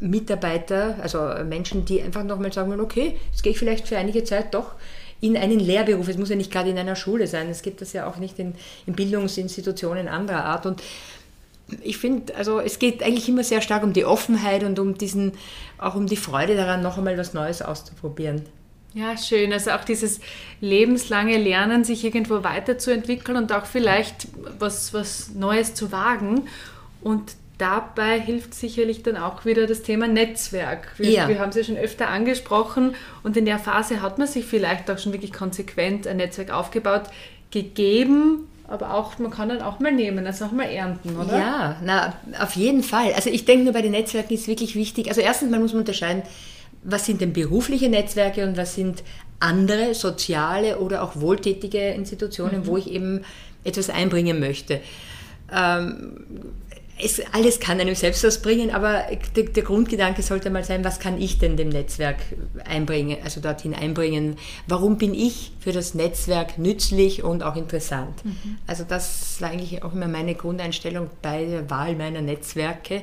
Mitarbeiter, 0.00 0.96
also 1.00 1.20
Menschen, 1.44 1.84
die 1.84 2.02
einfach 2.02 2.24
nochmal 2.24 2.52
sagen, 2.52 2.80
okay, 2.80 3.16
jetzt 3.30 3.42
gehe 3.42 3.52
ich 3.52 3.58
vielleicht 3.58 3.88
für 3.88 3.98
einige 3.98 4.24
Zeit 4.24 4.54
doch 4.54 4.72
in 5.22 5.36
einen 5.36 5.60
Lehrberuf. 5.60 6.08
Es 6.08 6.18
muss 6.18 6.28
ja 6.28 6.36
nicht 6.36 6.50
gerade 6.50 6.68
in 6.68 6.76
einer 6.76 6.96
Schule 6.96 7.26
sein. 7.26 7.48
Es 7.48 7.62
gibt 7.62 7.80
das 7.80 7.94
ja 7.94 8.06
auch 8.06 8.16
nicht 8.16 8.38
in, 8.38 8.54
in 8.86 8.94
Bildungsinstitutionen 8.94 10.08
anderer 10.08 10.44
Art. 10.44 10.66
Und 10.66 10.82
ich 11.80 11.96
finde, 11.96 12.34
also 12.34 12.60
es 12.60 12.80
geht 12.80 13.02
eigentlich 13.02 13.28
immer 13.28 13.44
sehr 13.44 13.62
stark 13.62 13.84
um 13.84 13.92
die 13.92 14.04
Offenheit 14.04 14.64
und 14.64 14.80
um 14.80 14.98
diesen, 14.98 15.32
auch 15.78 15.94
um 15.94 16.06
die 16.06 16.16
Freude 16.16 16.56
daran, 16.56 16.82
noch 16.82 16.98
einmal 16.98 17.16
was 17.16 17.34
Neues 17.34 17.62
auszuprobieren. 17.62 18.42
Ja, 18.94 19.16
schön. 19.16 19.52
Also 19.52 19.70
auch 19.70 19.84
dieses 19.84 20.20
lebenslange 20.60 21.38
Lernen, 21.38 21.84
sich 21.84 22.04
irgendwo 22.04 22.42
weiterzuentwickeln 22.42 23.38
und 23.38 23.52
auch 23.52 23.64
vielleicht 23.64 24.26
was, 24.58 24.92
was 24.92 25.30
Neues 25.34 25.74
zu 25.74 25.92
wagen. 25.92 26.48
Und 27.00 27.36
dabei 27.58 28.20
hilft 28.20 28.54
sicherlich 28.54 29.02
dann 29.02 29.16
auch 29.16 29.44
wieder 29.44 29.66
das 29.66 29.82
Thema 29.82 30.08
Netzwerk. 30.08 30.94
Wir, 30.98 31.10
ja. 31.10 31.28
wir 31.28 31.38
haben 31.38 31.50
es 31.50 31.56
ja 31.56 31.64
schon 31.64 31.76
öfter 31.76 32.08
angesprochen 32.08 32.94
und 33.22 33.36
in 33.36 33.44
der 33.44 33.58
Phase 33.58 34.02
hat 34.02 34.18
man 34.18 34.26
sich 34.26 34.44
vielleicht 34.44 34.90
auch 34.90 34.98
schon 34.98 35.12
wirklich 35.12 35.32
konsequent 35.32 36.06
ein 36.06 36.16
Netzwerk 36.16 36.50
aufgebaut, 36.50 37.02
gegeben, 37.50 38.48
aber 38.68 38.94
auch, 38.94 39.18
man 39.18 39.30
kann 39.30 39.50
dann 39.50 39.60
auch 39.60 39.80
mal 39.80 39.92
nehmen, 39.92 40.26
also 40.26 40.46
auch 40.46 40.52
mal 40.52 40.64
ernten, 40.64 41.16
oder? 41.16 41.36
Ja, 41.36 41.76
na, 41.84 42.14
auf 42.40 42.56
jeden 42.56 42.82
Fall. 42.82 43.12
Also 43.12 43.28
ich 43.28 43.44
denke 43.44 43.64
nur 43.64 43.74
bei 43.74 43.82
den 43.82 43.92
Netzwerken 43.92 44.32
ist 44.32 44.48
wirklich 44.48 44.74
wichtig, 44.74 45.08
also 45.08 45.20
erstens 45.20 45.50
mal 45.50 45.60
muss 45.60 45.72
man 45.72 45.80
unterscheiden, 45.80 46.22
was 46.82 47.06
sind 47.06 47.20
denn 47.20 47.32
berufliche 47.32 47.88
Netzwerke 47.88 48.44
und 48.44 48.56
was 48.56 48.74
sind 48.74 49.02
andere 49.40 49.94
soziale 49.94 50.78
oder 50.78 51.02
auch 51.02 51.16
wohltätige 51.16 51.90
Institutionen, 51.90 52.60
mhm. 52.60 52.66
wo 52.66 52.76
ich 52.76 52.90
eben 52.90 53.24
etwas 53.64 53.90
einbringen 53.90 54.40
möchte. 54.40 54.80
Ähm, 55.54 56.24
es, 57.02 57.20
alles 57.32 57.60
kann 57.60 57.80
einem 57.80 57.94
selbst 57.94 58.24
was 58.24 58.40
bringen, 58.40 58.70
aber 58.70 59.04
der, 59.36 59.44
der, 59.44 59.62
Grundgedanke 59.62 60.22
sollte 60.22 60.50
mal 60.50 60.64
sein, 60.64 60.84
was 60.84 61.00
kann 61.00 61.20
ich 61.20 61.38
denn 61.38 61.56
dem 61.56 61.68
Netzwerk 61.68 62.16
einbringen, 62.64 63.18
also 63.24 63.40
dorthin 63.40 63.74
einbringen? 63.74 64.36
Warum 64.66 64.98
bin 64.98 65.14
ich 65.14 65.52
für 65.60 65.72
das 65.72 65.94
Netzwerk 65.94 66.58
nützlich 66.58 67.24
und 67.24 67.42
auch 67.42 67.56
interessant? 67.56 68.24
Mhm. 68.24 68.58
Also 68.66 68.84
das 68.84 69.40
war 69.40 69.50
eigentlich 69.50 69.82
auch 69.82 69.92
immer 69.92 70.08
meine 70.08 70.34
Grundeinstellung 70.34 71.10
bei 71.20 71.44
der 71.44 71.70
Wahl 71.70 71.96
meiner 71.96 72.22
Netzwerke, 72.22 73.02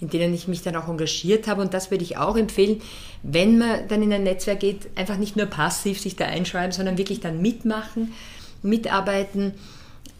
in 0.00 0.08
denen 0.08 0.34
ich 0.34 0.48
mich 0.48 0.62
dann 0.62 0.76
auch 0.76 0.88
engagiert 0.88 1.46
habe. 1.46 1.62
Und 1.62 1.74
das 1.74 1.90
würde 1.90 2.04
ich 2.04 2.16
auch 2.16 2.36
empfehlen, 2.36 2.80
wenn 3.22 3.58
man 3.58 3.88
dann 3.88 4.02
in 4.02 4.12
ein 4.12 4.24
Netzwerk 4.24 4.60
geht, 4.60 4.88
einfach 4.96 5.16
nicht 5.16 5.36
nur 5.36 5.46
passiv 5.46 6.00
sich 6.00 6.16
da 6.16 6.26
einschreiben, 6.26 6.72
sondern 6.72 6.98
wirklich 6.98 7.20
dann 7.20 7.40
mitmachen, 7.40 8.12
mitarbeiten 8.62 9.54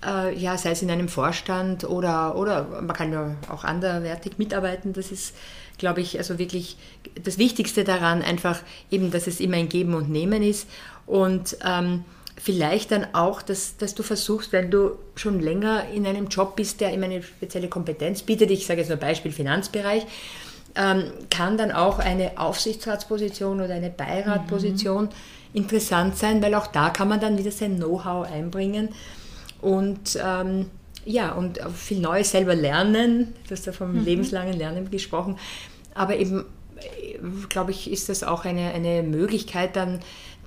äh, 0.05 0.37
ja, 0.37 0.57
sei 0.57 0.71
es 0.71 0.83
in 0.83 0.91
einem 0.91 1.09
Vorstand 1.09 1.85
oder, 1.85 2.37
oder 2.37 2.67
man 2.81 2.97
kann 2.97 3.13
ja 3.13 3.35
auch 3.49 3.65
anderwertig 3.65 4.39
mitarbeiten. 4.39 4.93
Das 4.93 5.11
ist, 5.13 5.35
glaube 5.79 6.01
ich, 6.01 6.19
also 6.19 6.39
wirklich 6.39 6.77
das 7.23 7.39
Wichtigste 7.39 7.85
daran, 7.85 8.23
einfach 8.23 8.61
eben, 8.91 9.11
dass 9.11 9.27
es 9.27 9.41
immer 9.41 9.57
ein 9.57 9.69
Geben 9.69 9.95
und 9.95 10.11
Nehmen 10.11 10.43
ist 10.43 10.69
und 11.07 11.57
ähm, 11.65 12.05
vielleicht 12.37 12.91
dann 12.91 13.15
auch, 13.15 13.43
dass, 13.43 13.77
dass 13.77 13.95
du 13.95 14.03
versuchst, 14.03 14.53
wenn 14.53 14.71
du 14.71 14.93
schon 15.15 15.41
länger 15.41 15.89
in 15.95 16.07
einem 16.07 16.29
Job 16.29 16.57
bist, 16.57 16.81
der 16.81 16.93
immer 16.93 17.07
eine 17.07 17.23
spezielle 17.23 17.69
Kompetenz 17.69 18.23
bietet, 18.23 18.51
ich 18.51 18.67
sage 18.67 18.81
jetzt 18.81 18.89
nur 18.89 18.99
Beispiel 18.99 19.33
Finanzbereich, 19.33 20.07
ähm, 20.75 21.05
kann 21.31 21.59
dann 21.59 21.71
auch 21.71 21.99
eine 21.99 22.39
Aufsichtsratsposition 22.39 23.61
oder 23.61 23.75
eine 23.75 23.91
Beiratposition 23.91 25.05
mhm. 25.05 25.11
interessant 25.53 26.17
sein, 26.17 26.43
weil 26.43 26.55
auch 26.55 26.67
da 26.67 26.89
kann 26.89 27.09
man 27.09 27.21
dann 27.21 27.37
wieder 27.37 27.51
sein 27.51 27.77
Know-how 27.77 28.27
einbringen 28.31 28.89
und 29.63 30.19
ähm, 30.23 30.67
ja, 31.05 31.33
und 31.33 31.59
viel 31.75 32.01
Neues 32.01 32.31
selber 32.31 32.55
lernen. 32.55 33.35
Du 33.49 33.53
hast 33.53 33.67
ja 33.67 33.73
vom 33.73 33.93
mhm. 33.95 34.05
lebenslangen 34.05 34.53
Lernen 34.53 34.91
gesprochen. 34.91 35.39
Aber 35.95 36.17
eben, 36.17 36.45
glaube 37.49 37.71
ich, 37.71 37.91
ist 37.91 38.09
das 38.09 38.23
auch 38.23 38.45
eine, 38.45 38.73
eine 38.73 39.03
Möglichkeit, 39.03 39.77
dann 39.77 40.01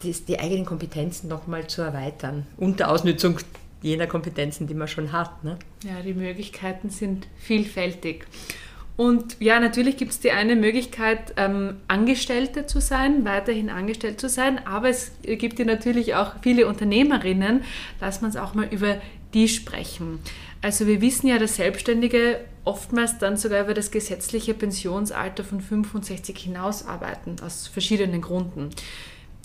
die, 0.04 0.12
die 0.12 0.40
eigenen 0.40 0.66
Kompetenzen 0.66 1.28
nochmal 1.28 1.68
zu 1.68 1.82
erweitern. 1.82 2.46
Unter 2.58 2.90
Ausnutzung 2.90 3.40
jener 3.82 4.08
Kompetenzen, 4.08 4.68
die 4.68 4.74
man 4.74 4.88
schon 4.88 5.12
hat. 5.12 5.44
Ne? 5.44 5.58
Ja, 5.84 6.02
die 6.02 6.14
Möglichkeiten 6.14 6.90
sind 6.90 7.28
vielfältig. 7.38 8.26
Und 8.98 9.38
ja, 9.42 9.60
natürlich 9.60 9.98
gibt 9.98 10.12
es 10.12 10.20
die 10.22 10.32
eine 10.32 10.56
Möglichkeit, 10.56 11.34
ähm, 11.36 11.78
Angestellte 11.88 12.66
zu 12.66 12.80
sein, 12.80 13.26
weiterhin 13.26 13.70
angestellt 13.70 14.22
zu 14.22 14.30
sein, 14.30 14.66
aber 14.66 14.90
es 14.90 15.12
gibt 15.24 15.60
ja 15.60 15.66
natürlich 15.66 16.16
auch 16.16 16.36
viele 16.42 16.66
Unternehmerinnen, 16.68 17.64
lass 18.00 18.22
es 18.22 18.38
auch 18.38 18.54
mal 18.54 18.68
über 18.72 19.02
die 19.34 19.50
sprechen. 19.50 20.20
Also 20.62 20.88
wir 20.88 21.02
wissen 21.02 21.28
ja, 21.28 21.38
dass 21.38 21.58
Selbstständige 21.58 22.40
oftmals 22.64 23.18
dann 23.18 23.36
sogar 23.36 23.64
über 23.66 23.74
das 23.74 23.92
gesetzliche 23.92 24.54
Pensionsalter 24.54 25.44
von 25.44 25.60
65 25.60 26.38
hinaus 26.38 26.88
arbeiten, 26.88 27.36
aus 27.46 27.68
verschiedenen 27.68 28.22
Gründen. 28.22 28.70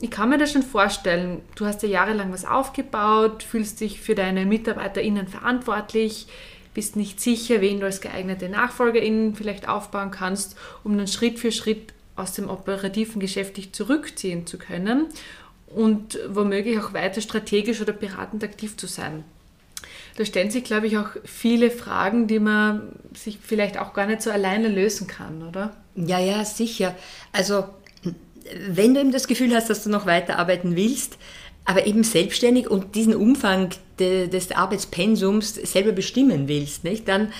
Ich 0.00 0.10
kann 0.10 0.30
mir 0.30 0.38
das 0.38 0.52
schon 0.52 0.62
vorstellen, 0.62 1.42
du 1.56 1.66
hast 1.66 1.82
ja 1.82 1.88
jahrelang 1.88 2.32
was 2.32 2.46
aufgebaut, 2.46 3.42
fühlst 3.42 3.80
dich 3.80 4.00
für 4.00 4.14
deine 4.14 4.46
MitarbeiterInnen 4.46 5.28
verantwortlich, 5.28 6.28
bist 6.74 6.96
nicht 6.96 7.20
sicher, 7.20 7.60
wen 7.60 7.80
du 7.80 7.86
als 7.86 8.00
geeignete 8.00 8.48
Nachfolgerin 8.48 9.34
vielleicht 9.34 9.68
aufbauen 9.68 10.10
kannst, 10.10 10.56
um 10.84 10.96
dann 10.96 11.06
Schritt 11.06 11.38
für 11.38 11.52
Schritt 11.52 11.92
aus 12.16 12.32
dem 12.34 12.48
operativen 12.48 13.20
Geschäft 13.20 13.56
dich 13.56 13.72
zurückziehen 13.72 14.46
zu 14.46 14.58
können 14.58 15.06
und 15.66 16.18
womöglich 16.28 16.78
auch 16.78 16.92
weiter 16.92 17.20
strategisch 17.20 17.80
oder 17.80 17.92
beratend 17.92 18.44
aktiv 18.44 18.76
zu 18.76 18.86
sein. 18.86 19.24
Da 20.16 20.24
stellen 20.24 20.50
sich, 20.50 20.64
glaube 20.64 20.86
ich, 20.86 20.98
auch 20.98 21.08
viele 21.24 21.70
Fragen, 21.70 22.26
die 22.26 22.40
man 22.40 22.92
sich 23.14 23.38
vielleicht 23.40 23.78
auch 23.78 23.94
gar 23.94 24.06
nicht 24.06 24.22
so 24.22 24.30
alleine 24.30 24.68
lösen 24.68 25.06
kann, 25.06 25.42
oder? 25.46 25.74
Ja, 25.94 26.18
ja, 26.18 26.44
sicher. 26.44 26.94
Also, 27.32 27.64
wenn 28.68 28.94
du 28.94 29.00
eben 29.00 29.12
das 29.12 29.28
Gefühl 29.28 29.54
hast, 29.54 29.70
dass 29.70 29.84
du 29.84 29.90
noch 29.90 30.06
weiterarbeiten 30.06 30.76
willst, 30.76 31.16
aber 31.64 31.86
eben 31.86 32.04
selbstständig 32.04 32.68
und 32.68 32.94
diesen 32.94 33.14
Umfang 33.14 33.70
de, 33.98 34.28
des 34.28 34.52
Arbeitspensums 34.52 35.54
selber 35.54 35.92
bestimmen 35.92 36.48
willst, 36.48 36.84
nicht? 36.84 37.06
dann 37.08 37.32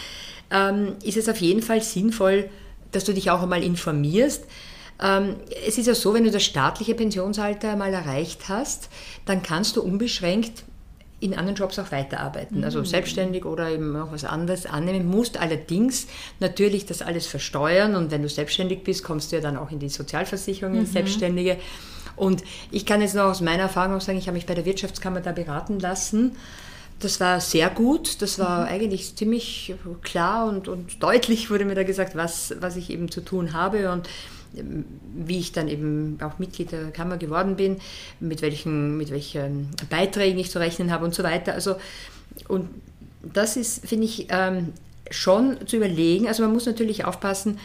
ähm, 0.50 0.96
ist 1.02 1.16
es 1.16 1.28
auf 1.28 1.40
jeden 1.40 1.62
Fall 1.62 1.82
sinnvoll, 1.82 2.48
dass 2.92 3.04
du 3.04 3.12
dich 3.12 3.30
auch 3.30 3.42
einmal 3.42 3.62
informierst. 3.62 4.44
Ähm, 5.02 5.36
es 5.66 5.78
ist 5.78 5.86
ja 5.86 5.94
so, 5.94 6.12
wenn 6.12 6.24
du 6.24 6.30
das 6.30 6.44
staatliche 6.44 6.94
Pensionsalter 6.94 7.72
einmal 7.72 7.92
erreicht 7.92 8.48
hast, 8.48 8.88
dann 9.24 9.42
kannst 9.42 9.76
du 9.76 9.82
unbeschränkt 9.82 10.64
in 11.20 11.34
anderen 11.34 11.54
Jobs 11.54 11.78
auch 11.78 11.92
weiterarbeiten, 11.92 12.64
also 12.64 12.78
mhm. 12.78 12.86
selbstständig 12.86 13.44
oder 13.44 13.70
eben 13.70 13.94
auch 13.94 14.10
was 14.10 14.24
anderes 14.24 14.64
annehmen 14.64 15.06
musst. 15.06 15.38
Allerdings 15.38 16.06
natürlich 16.40 16.86
das 16.86 17.02
alles 17.02 17.26
versteuern 17.26 17.94
und 17.94 18.10
wenn 18.10 18.22
du 18.22 18.28
selbstständig 18.28 18.84
bist, 18.84 19.04
kommst 19.04 19.30
du 19.30 19.36
ja 19.36 19.42
dann 19.42 19.58
auch 19.58 19.70
in 19.70 19.78
die 19.78 19.90
Sozialversicherung 19.90 20.78
als 20.78 20.88
mhm. 20.88 20.92
Selbstständige. 20.92 21.58
Und 22.20 22.44
ich 22.70 22.84
kann 22.84 23.00
jetzt 23.00 23.14
noch 23.14 23.24
aus 23.24 23.40
meiner 23.40 23.62
Erfahrung 23.62 23.98
sagen, 24.00 24.18
ich 24.18 24.26
habe 24.26 24.36
mich 24.36 24.44
bei 24.44 24.54
der 24.54 24.66
Wirtschaftskammer 24.66 25.20
da 25.22 25.32
beraten 25.32 25.80
lassen. 25.80 26.36
Das 26.98 27.18
war 27.18 27.40
sehr 27.40 27.70
gut, 27.70 28.20
das 28.20 28.38
war 28.38 28.66
mhm. 28.66 28.68
eigentlich 28.68 29.16
ziemlich 29.16 29.74
klar 30.02 30.46
und, 30.46 30.68
und 30.68 31.02
deutlich 31.02 31.50
wurde 31.50 31.64
mir 31.64 31.74
da 31.74 31.82
gesagt, 31.82 32.14
was, 32.14 32.54
was 32.60 32.76
ich 32.76 32.90
eben 32.90 33.10
zu 33.10 33.22
tun 33.22 33.54
habe 33.54 33.90
und 33.90 34.06
ähm, 34.54 34.84
wie 35.14 35.38
ich 35.38 35.52
dann 35.52 35.68
eben 35.68 36.18
auch 36.20 36.38
Mitglied 36.38 36.72
der 36.72 36.90
Kammer 36.90 37.16
geworden 37.16 37.56
bin, 37.56 37.78
mit 38.20 38.42
welchen, 38.42 38.98
mit 38.98 39.10
welchen 39.10 39.70
Beiträgen 39.88 40.38
ich 40.38 40.50
zu 40.50 40.58
rechnen 40.58 40.92
habe 40.92 41.06
und 41.06 41.14
so 41.14 41.22
weiter. 41.22 41.54
Also, 41.54 41.76
und 42.48 42.68
das 43.22 43.56
ist, 43.56 43.86
finde 43.86 44.04
ich, 44.04 44.26
ähm, 44.28 44.74
schon 45.10 45.66
zu 45.66 45.76
überlegen. 45.76 46.28
Also 46.28 46.42
man 46.42 46.52
muss 46.52 46.66
natürlich 46.66 47.04
aufpassen, 47.04 47.58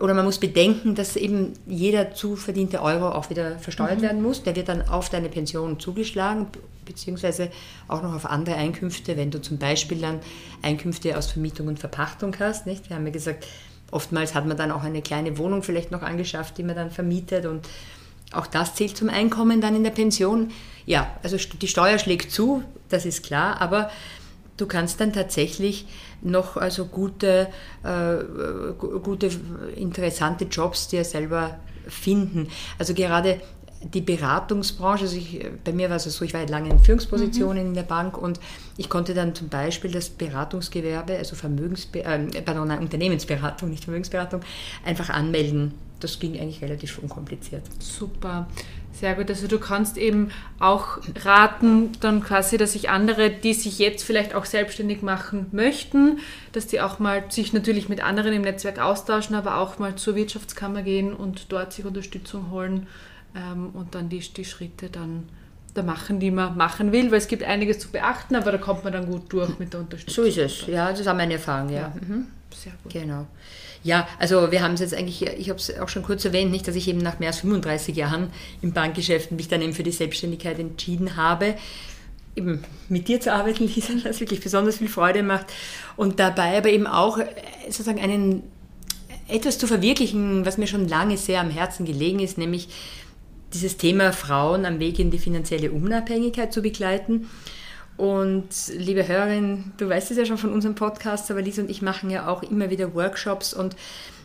oder 0.00 0.14
man 0.14 0.24
muss 0.24 0.38
bedenken, 0.38 0.94
dass 0.94 1.14
eben 1.16 1.52
jeder 1.66 2.14
zu 2.14 2.34
verdiente 2.34 2.82
Euro 2.82 3.10
auch 3.10 3.28
wieder 3.28 3.58
versteuert 3.58 3.98
mhm. 3.98 4.02
werden 4.02 4.22
muss. 4.22 4.42
Der 4.42 4.56
wird 4.56 4.68
dann 4.68 4.88
auf 4.88 5.10
deine 5.10 5.28
Pension 5.28 5.78
zugeschlagen, 5.78 6.46
beziehungsweise 6.86 7.50
auch 7.86 8.02
noch 8.02 8.14
auf 8.14 8.24
andere 8.24 8.56
Einkünfte, 8.56 9.16
wenn 9.18 9.30
du 9.30 9.42
zum 9.42 9.58
Beispiel 9.58 9.98
dann 9.98 10.20
Einkünfte 10.62 11.16
aus 11.16 11.26
Vermietung 11.30 11.68
und 11.68 11.78
Verpachtung 11.78 12.34
hast. 12.40 12.66
Nicht? 12.66 12.88
Wir 12.88 12.96
haben 12.96 13.06
ja 13.06 13.12
gesagt, 13.12 13.46
oftmals 13.90 14.34
hat 14.34 14.46
man 14.46 14.56
dann 14.56 14.70
auch 14.70 14.82
eine 14.82 15.02
kleine 15.02 15.36
Wohnung 15.36 15.62
vielleicht 15.62 15.90
noch 15.90 16.02
angeschafft, 16.02 16.56
die 16.56 16.62
man 16.62 16.76
dann 16.76 16.90
vermietet 16.90 17.44
und 17.44 17.68
auch 18.32 18.46
das 18.46 18.76
zählt 18.76 18.96
zum 18.96 19.10
Einkommen 19.10 19.60
dann 19.60 19.74
in 19.74 19.84
der 19.84 19.90
Pension. 19.90 20.50
Ja, 20.86 21.14
also 21.22 21.36
die 21.36 21.68
Steuer 21.68 21.98
schlägt 21.98 22.30
zu, 22.30 22.62
das 22.88 23.04
ist 23.04 23.22
klar, 23.22 23.60
aber 23.60 23.90
du 24.60 24.66
kannst 24.66 25.00
dann 25.00 25.12
tatsächlich 25.12 25.86
noch 26.22 26.56
also 26.56 26.86
gute, 26.86 27.48
äh, 27.82 28.16
gute, 28.78 29.30
interessante 29.76 30.44
Jobs 30.44 30.88
dir 30.88 31.04
selber 31.04 31.58
finden. 31.88 32.48
Also 32.78 32.94
gerade 32.94 33.40
die 33.82 34.02
Beratungsbranche, 34.02 35.04
also 35.04 35.16
ich, 35.16 35.40
bei 35.64 35.72
mir 35.72 35.88
war 35.88 35.96
es 35.96 36.04
so, 36.04 36.24
ich 36.24 36.34
war 36.34 36.46
lange 36.46 36.68
in 36.68 36.78
Führungspositionen 36.78 37.62
mhm. 37.62 37.68
in 37.70 37.74
der 37.74 37.82
Bank 37.82 38.18
und 38.18 38.38
ich 38.76 38.90
konnte 38.90 39.14
dann 39.14 39.34
zum 39.34 39.48
Beispiel 39.48 39.90
das 39.90 40.10
Beratungsgewerbe, 40.10 41.16
also 41.16 41.34
Vermögensbe 41.34 42.04
äh, 42.04 42.42
pardon, 42.42 42.70
Unternehmensberatung, 42.70 43.70
nicht 43.70 43.84
Vermögensberatung, 43.84 44.42
einfach 44.84 45.08
anmelden. 45.08 45.72
Das 46.00 46.18
ging 46.18 46.38
eigentlich 46.38 46.62
relativ 46.62 46.98
unkompliziert. 46.98 47.62
Super. 47.78 48.48
Sehr 49.00 49.14
gut. 49.14 49.30
Also 49.30 49.46
du 49.46 49.58
kannst 49.58 49.96
eben 49.96 50.30
auch 50.58 50.98
raten, 51.24 51.92
dann 52.00 52.22
quasi, 52.22 52.58
dass 52.58 52.74
sich 52.74 52.90
andere, 52.90 53.30
die 53.30 53.54
sich 53.54 53.78
jetzt 53.78 54.04
vielleicht 54.04 54.34
auch 54.34 54.44
selbstständig 54.44 55.00
machen 55.00 55.46
möchten, 55.52 56.18
dass 56.52 56.66
die 56.66 56.82
auch 56.82 56.98
mal 56.98 57.24
sich 57.30 57.54
natürlich 57.54 57.88
mit 57.88 58.04
anderen 58.04 58.34
im 58.34 58.42
Netzwerk 58.42 58.78
austauschen, 58.78 59.34
aber 59.34 59.56
auch 59.56 59.78
mal 59.78 59.94
zur 59.94 60.16
Wirtschaftskammer 60.16 60.82
gehen 60.82 61.14
und 61.14 61.50
dort 61.50 61.72
sich 61.72 61.86
Unterstützung 61.86 62.50
holen 62.50 62.88
ähm, 63.34 63.70
und 63.72 63.94
dann 63.94 64.10
die, 64.10 64.18
die 64.20 64.44
Schritte 64.44 64.90
dann 64.90 65.30
da 65.72 65.82
machen, 65.82 66.20
die 66.20 66.30
man 66.30 66.58
machen 66.58 66.92
will, 66.92 67.10
weil 67.10 67.18
es 67.18 67.28
gibt 67.28 67.42
einiges 67.42 67.78
zu 67.78 67.90
beachten, 67.90 68.36
aber 68.36 68.52
da 68.52 68.58
kommt 68.58 68.84
man 68.84 68.92
dann 68.92 69.06
gut 69.06 69.32
durch 69.32 69.58
mit 69.58 69.72
der 69.72 69.80
Unterstützung. 69.80 70.24
So 70.24 70.28
ist 70.28 70.36
es, 70.36 70.66
ja, 70.66 70.90
das 70.90 71.00
ist 71.00 71.08
auch 71.08 71.16
meine 71.16 71.34
Erfahrung, 71.34 71.70
ja. 71.70 71.80
ja. 71.80 71.92
Mhm. 72.06 72.26
Sehr 72.54 72.72
gut. 72.82 72.92
Genau. 72.92 73.26
Ja, 73.82 74.06
also 74.18 74.50
wir 74.50 74.62
haben 74.62 74.74
es 74.74 74.80
jetzt 74.80 74.94
eigentlich, 74.94 75.22
ich 75.22 75.48
habe 75.48 75.58
es 75.58 75.78
auch 75.78 75.88
schon 75.88 76.02
kurz 76.02 76.24
erwähnt, 76.24 76.50
nicht, 76.50 76.68
dass 76.68 76.76
ich 76.76 76.86
eben 76.88 76.98
nach 76.98 77.18
mehr 77.18 77.28
als 77.28 77.40
35 77.40 77.96
Jahren 77.96 78.30
im 78.60 78.72
Bankgeschäft 78.72 79.32
mich 79.32 79.48
dann 79.48 79.62
eben 79.62 79.72
für 79.72 79.82
die 79.82 79.92
Selbstständigkeit 79.92 80.58
entschieden 80.58 81.16
habe. 81.16 81.54
Eben 82.36 82.62
mit 82.88 83.08
dir 83.08 83.20
zu 83.20 83.32
arbeiten, 83.32 83.64
Lisa, 83.74 83.94
das 84.04 84.20
wirklich 84.20 84.40
besonders 84.40 84.78
viel 84.78 84.88
Freude 84.88 85.22
macht. 85.22 85.46
Und 85.96 86.20
dabei 86.20 86.58
aber 86.58 86.68
eben 86.68 86.86
auch 86.86 87.18
äh, 87.18 87.26
sozusagen 87.66 88.00
einen, 88.00 88.42
etwas 89.28 89.58
zu 89.58 89.66
verwirklichen, 89.66 90.44
was 90.44 90.58
mir 90.58 90.66
schon 90.66 90.88
lange 90.88 91.16
sehr 91.16 91.40
am 91.40 91.50
Herzen 91.50 91.86
gelegen 91.86 92.20
ist, 92.20 92.36
nämlich 92.36 92.68
dieses 93.54 93.76
Thema 93.76 94.12
Frauen 94.12 94.64
am 94.64 94.78
Weg 94.78 94.98
in 94.98 95.10
die 95.10 95.18
finanzielle 95.18 95.70
Unabhängigkeit 95.70 96.52
zu 96.52 96.62
begleiten. 96.62 97.28
Und 98.00 98.48
liebe 98.78 99.06
Hörerin, 99.06 99.72
du 99.76 99.86
weißt 99.86 100.10
es 100.10 100.16
ja 100.16 100.24
schon 100.24 100.38
von 100.38 100.54
unserem 100.54 100.74
Podcast, 100.74 101.30
aber 101.30 101.42
Lisa 101.42 101.60
und 101.60 101.68
ich 101.68 101.82
machen 101.82 102.08
ja 102.08 102.28
auch 102.28 102.42
immer 102.42 102.70
wieder 102.70 102.94
Workshops 102.94 103.52
und 103.52 103.76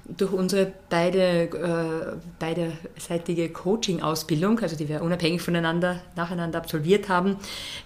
durch 0.08 0.32
unsere 0.32 0.72
beide, 0.90 1.50
äh, 1.50 2.16
beiderseitige 2.40 3.50
Coaching-Ausbildung, 3.50 4.60
also 4.62 4.78
die 4.78 4.88
wir 4.88 5.02
unabhängig 5.02 5.42
voneinander 5.42 6.00
nacheinander 6.16 6.60
absolviert 6.60 7.10
haben, 7.10 7.36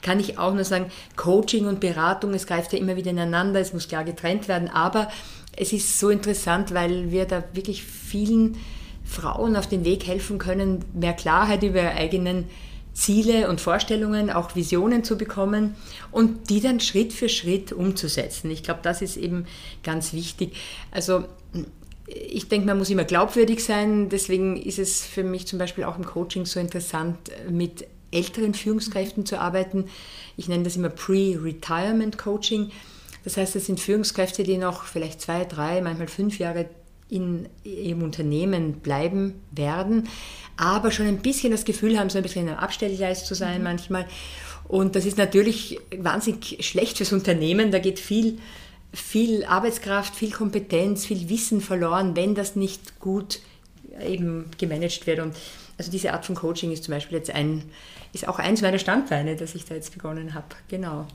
kann 0.04 0.20
ich 0.20 0.38
auch 0.38 0.54
nur 0.54 0.64
sagen, 0.64 0.92
Coaching 1.16 1.66
und 1.66 1.80
Beratung, 1.80 2.36
es 2.36 2.46
greift 2.46 2.72
ja 2.72 2.78
immer 2.78 2.96
wieder 2.96 3.10
ineinander, 3.10 3.60
es 3.60 3.74
muss 3.74 3.88
klar 3.88 4.04
getrennt 4.04 4.48
werden, 4.48 4.70
aber 4.70 5.08
es 5.58 5.74
ist 5.74 6.00
so 6.00 6.10
interessant, 6.10 6.72
weil 6.72 7.10
wir 7.10 7.26
da 7.26 7.44
wirklich 7.54 7.84
vielen 7.84 8.58
Frauen 9.04 9.56
auf 9.56 9.66
den 9.66 9.86
Weg 9.86 10.06
helfen 10.06 10.38
können, 10.38 10.86
mehr 10.94 11.14
Klarheit 11.14 11.64
über 11.64 11.82
ihre 11.82 11.96
eigenen 11.96 12.46
Ziele 12.94 13.50
und 13.50 13.62
Vorstellungen, 13.62 14.30
auch 14.30 14.56
Visionen 14.56 15.04
zu 15.04 15.18
bekommen 15.18 15.76
und 16.12 16.50
die 16.50 16.60
dann 16.60 16.80
Schritt 16.80 17.14
für 17.14 17.30
Schritt 17.30 17.72
umzusetzen. 17.72 18.52
Ich 18.52 18.64
glaube, 18.64 18.82
das 18.84 19.02
ist 19.02 19.18
eben 19.18 19.46
ganz 19.84 20.14
wichtig. 20.14 20.56
Also 20.92 21.24
ich 22.08 22.50
denke, 22.50 22.66
man 22.68 22.78
muss 22.78 22.90
immer 22.90 23.04
glaubwürdig 23.04 23.64
sein. 23.64 24.10
Deswegen 24.10 24.58
ist 24.58 24.80
es 24.80 25.06
für 25.06 25.24
mich 25.24 25.48
zum 25.48 25.60
Beispiel 25.60 25.84
auch 25.84 25.98
im 25.98 26.06
Coaching 26.06 26.46
so 26.46 26.60
interessant, 26.60 27.18
mit 27.50 27.86
älteren 28.12 28.54
Führungskräften 28.54 29.26
zu 29.26 29.40
arbeiten. 29.40 29.86
Ich 30.36 30.48
nenne 30.48 30.64
das 30.64 30.76
immer 30.76 30.90
Pre-Retirement 30.90 32.18
Coaching. 32.18 32.72
Das 33.24 33.38
heißt, 33.38 33.56
es 33.56 33.68
sind 33.68 33.80
Führungskräfte, 33.80 34.44
die 34.44 34.58
noch 34.58 34.86
vielleicht 34.86 35.22
zwei, 35.22 35.46
drei, 35.46 35.82
manchmal 35.82 36.08
fünf 36.08 36.40
Jahre 36.40 36.70
in 37.10 37.48
ihrem 37.64 38.04
Unternehmen 38.04 38.74
bleiben 38.74 39.42
werden, 39.52 40.08
aber 40.58 40.92
schon 40.92 41.08
ein 41.08 41.20
bisschen 41.20 41.52
das 41.52 41.66
Gefühl 41.66 41.98
haben, 41.98 42.10
so 42.10 42.18
ein 42.18 42.24
bisschen 42.24 42.44
in 42.44 42.50
einem 42.50 42.60
Abstellgleis 42.60 43.26
zu 43.26 43.34
sein 43.34 43.60
mhm. 43.60 43.64
manchmal. 43.64 44.06
Und 44.68 44.96
das 44.96 45.06
ist 45.06 45.18
natürlich 45.18 45.80
wahnsinnig 45.98 46.64
schlecht 46.64 46.98
fürs 46.98 47.12
Unternehmen. 47.12 47.72
Da 47.72 47.80
geht 47.80 48.00
viel, 48.00 48.38
viel 48.94 49.44
Arbeitskraft, 49.46 50.16
viel 50.16 50.32
Kompetenz, 50.32 51.06
viel 51.06 51.28
Wissen 51.30 51.60
verloren, 51.60 52.16
wenn 52.16 52.36
das 52.36 52.56
nicht 52.56 53.00
gut 53.00 53.40
eben 54.00 54.46
gemanagt 54.60 55.08
wird. 55.08 55.20
Und 55.20 55.36
also 55.80 55.90
diese 55.90 56.14
Art 56.14 56.26
von 56.26 56.36
Coaching 56.36 56.72
ist 56.72 56.84
zum 56.84 56.94
Beispiel 56.94 57.18
jetzt 57.18 57.32
ein, 57.32 57.64
ist 58.14 58.28
auch 58.28 58.38
eins 58.38 58.62
meiner 58.62 58.78
Standbeine, 58.78 59.36
das 59.36 59.56
ich 59.56 59.66
da 59.66 59.74
jetzt 59.74 59.94
begonnen 59.94 60.36
habe. 60.36 60.48
Genau. 60.68 61.08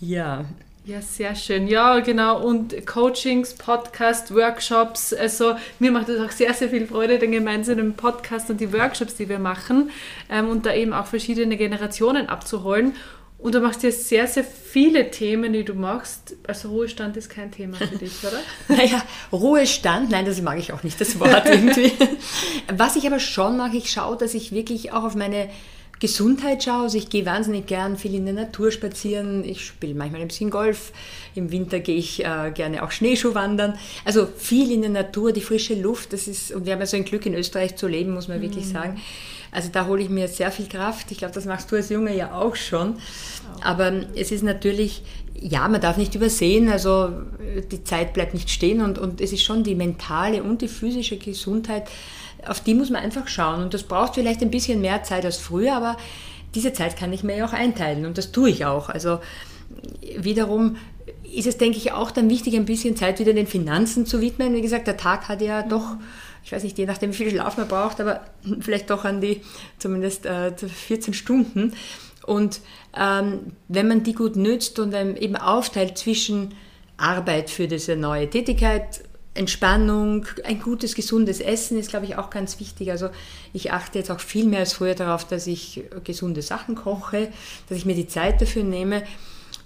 Ja, 0.00 0.44
ja, 0.88 1.02
sehr 1.02 1.34
schön. 1.34 1.68
Ja, 1.68 2.00
genau. 2.00 2.42
Und 2.42 2.86
Coachings, 2.86 3.52
Podcast, 3.52 4.34
Workshops. 4.34 5.12
Also 5.12 5.54
mir 5.78 5.92
macht 5.92 6.08
es 6.08 6.18
auch 6.18 6.30
sehr, 6.30 6.54
sehr 6.54 6.70
viel 6.70 6.86
Freude, 6.86 7.18
den 7.18 7.30
gemeinsamen 7.32 7.92
Podcast 7.92 8.48
und 8.48 8.58
die 8.58 8.72
Workshops, 8.72 9.16
die 9.16 9.28
wir 9.28 9.38
machen. 9.38 9.90
Ähm, 10.30 10.48
und 10.48 10.64
da 10.64 10.72
eben 10.72 10.94
auch 10.94 11.04
verschiedene 11.04 11.58
Generationen 11.58 12.30
abzuholen. 12.30 12.96
Und 13.36 13.54
du 13.54 13.60
machst 13.60 13.82
ja 13.82 13.90
sehr, 13.90 14.26
sehr 14.26 14.44
viele 14.44 15.10
Themen, 15.10 15.52
die 15.52 15.62
du 15.62 15.74
machst. 15.74 16.36
Also 16.46 16.70
Ruhestand 16.70 17.18
ist 17.18 17.28
kein 17.28 17.52
Thema 17.52 17.76
für 17.76 17.86
dich, 17.98 18.24
oder? 18.24 18.40
naja, 18.68 19.02
Ruhestand, 19.30 20.10
nein, 20.10 20.24
das 20.24 20.40
mag 20.40 20.58
ich 20.58 20.72
auch 20.72 20.84
nicht, 20.84 20.98
das 20.98 21.20
Wort 21.20 21.44
irgendwie. 21.44 21.92
Was 22.72 22.96
ich 22.96 23.06
aber 23.06 23.20
schon 23.20 23.58
mache, 23.58 23.76
ich 23.76 23.90
schaue, 23.90 24.16
dass 24.16 24.32
ich 24.32 24.52
wirklich 24.52 24.90
auch 24.92 25.04
auf 25.04 25.14
meine 25.14 25.50
Gesundheit 26.00 26.64
schaue. 26.64 26.84
Also 26.84 26.98
ich 26.98 27.10
gehe 27.10 27.26
wahnsinnig 27.26 27.66
gern 27.66 27.96
viel 27.96 28.14
in 28.14 28.24
der 28.24 28.34
Natur 28.34 28.70
spazieren. 28.70 29.44
Ich 29.44 29.66
spiele 29.66 29.94
manchmal 29.94 30.20
ein 30.20 30.28
bisschen 30.28 30.50
Golf. 30.50 30.92
Im 31.34 31.50
Winter 31.50 31.80
gehe 31.80 31.96
ich 31.96 32.24
äh, 32.24 32.50
gerne 32.52 32.82
auch 32.82 32.90
Schneeschuh 32.90 33.34
wandern. 33.34 33.78
Also 34.04 34.26
viel 34.26 34.70
in 34.70 34.82
der 34.82 34.90
Natur, 34.90 35.32
die 35.32 35.40
frische 35.40 35.74
Luft. 35.74 36.12
Das 36.12 36.28
ist, 36.28 36.52
und 36.52 36.66
wir 36.66 36.72
haben 36.72 36.80
ja 36.80 36.86
so 36.86 36.96
ein 36.96 37.04
Glück 37.04 37.26
in 37.26 37.34
Österreich 37.34 37.76
zu 37.76 37.88
leben, 37.88 38.12
muss 38.12 38.28
man 38.28 38.38
mhm. 38.38 38.42
wirklich 38.42 38.66
sagen. 38.66 39.00
Also 39.50 39.70
da 39.72 39.86
hole 39.86 40.02
ich 40.02 40.10
mir 40.10 40.28
sehr 40.28 40.50
viel 40.50 40.68
Kraft. 40.68 41.10
Ich 41.10 41.18
glaube, 41.18 41.34
das 41.34 41.46
machst 41.46 41.72
du 41.72 41.76
als 41.76 41.88
Junge 41.88 42.14
ja 42.14 42.34
auch 42.34 42.54
schon. 42.54 42.96
Aber 43.62 43.92
es 44.14 44.30
ist 44.30 44.42
natürlich, 44.42 45.02
ja, 45.34 45.66
man 45.68 45.80
darf 45.80 45.96
nicht 45.96 46.14
übersehen, 46.14 46.68
also 46.68 47.10
die 47.70 47.82
Zeit 47.82 48.12
bleibt 48.12 48.34
nicht 48.34 48.50
stehen 48.50 48.82
und, 48.82 48.98
und 48.98 49.20
es 49.20 49.32
ist 49.32 49.42
schon 49.42 49.64
die 49.64 49.74
mentale 49.74 50.42
und 50.42 50.62
die 50.62 50.68
physische 50.68 51.16
Gesundheit 51.16 51.88
auf 52.46 52.60
die 52.60 52.74
muss 52.74 52.90
man 52.90 53.02
einfach 53.02 53.28
schauen. 53.28 53.62
Und 53.62 53.74
das 53.74 53.82
braucht 53.82 54.14
vielleicht 54.14 54.42
ein 54.42 54.50
bisschen 54.50 54.80
mehr 54.80 55.02
Zeit 55.02 55.24
als 55.24 55.38
früher, 55.38 55.74
aber 55.74 55.96
diese 56.54 56.72
Zeit 56.72 56.96
kann 56.96 57.12
ich 57.12 57.22
mir 57.22 57.36
ja 57.36 57.46
auch 57.46 57.52
einteilen 57.52 58.06
und 58.06 58.18
das 58.18 58.32
tue 58.32 58.50
ich 58.50 58.64
auch. 58.64 58.88
Also 58.88 59.20
wiederum 60.16 60.76
ist 61.34 61.46
es, 61.46 61.58
denke 61.58 61.76
ich, 61.76 61.92
auch 61.92 62.10
dann 62.10 62.30
wichtig, 62.30 62.54
ein 62.54 62.64
bisschen 62.64 62.96
Zeit 62.96 63.18
wieder 63.18 63.34
den 63.34 63.46
Finanzen 63.46 64.06
zu 64.06 64.20
widmen. 64.20 64.54
Wie 64.54 64.62
gesagt, 64.62 64.86
der 64.86 64.96
Tag 64.96 65.28
hat 65.28 65.42
ja 65.42 65.62
doch, 65.62 65.96
ich 66.42 66.52
weiß 66.52 66.62
nicht, 66.62 66.78
je 66.78 66.86
nachdem, 66.86 67.10
wie 67.10 67.16
viel 67.16 67.30
Schlaf 67.30 67.56
man 67.56 67.68
braucht, 67.68 68.00
aber 68.00 68.22
vielleicht 68.60 68.90
doch 68.90 69.04
an 69.04 69.20
die 69.20 69.42
zumindest 69.78 70.26
äh, 70.26 70.52
14 70.56 71.14
Stunden. 71.14 71.74
Und 72.24 72.60
ähm, 72.96 73.52
wenn 73.68 73.88
man 73.88 74.02
die 74.02 74.14
gut 74.14 74.36
nützt 74.36 74.78
und 74.78 74.94
eben 74.94 75.36
aufteilt 75.36 75.96
zwischen 75.96 76.54
Arbeit 76.96 77.48
für 77.48 77.68
diese 77.68 77.96
neue 77.96 78.28
Tätigkeit 78.28 79.02
Entspannung, 79.38 80.26
ein 80.44 80.60
gutes, 80.60 80.94
gesundes 80.94 81.40
Essen 81.40 81.78
ist, 81.78 81.90
glaube 81.90 82.06
ich, 82.06 82.16
auch 82.16 82.28
ganz 82.28 82.58
wichtig. 82.58 82.90
Also 82.90 83.08
ich 83.52 83.72
achte 83.72 83.98
jetzt 83.98 84.10
auch 84.10 84.20
viel 84.20 84.46
mehr 84.46 84.60
als 84.60 84.72
früher 84.72 84.94
darauf, 84.94 85.26
dass 85.26 85.46
ich 85.46 85.84
gesunde 86.04 86.42
Sachen 86.42 86.74
koche, 86.74 87.28
dass 87.68 87.78
ich 87.78 87.86
mir 87.86 87.94
die 87.94 88.08
Zeit 88.08 88.42
dafür 88.42 88.64
nehme 88.64 89.04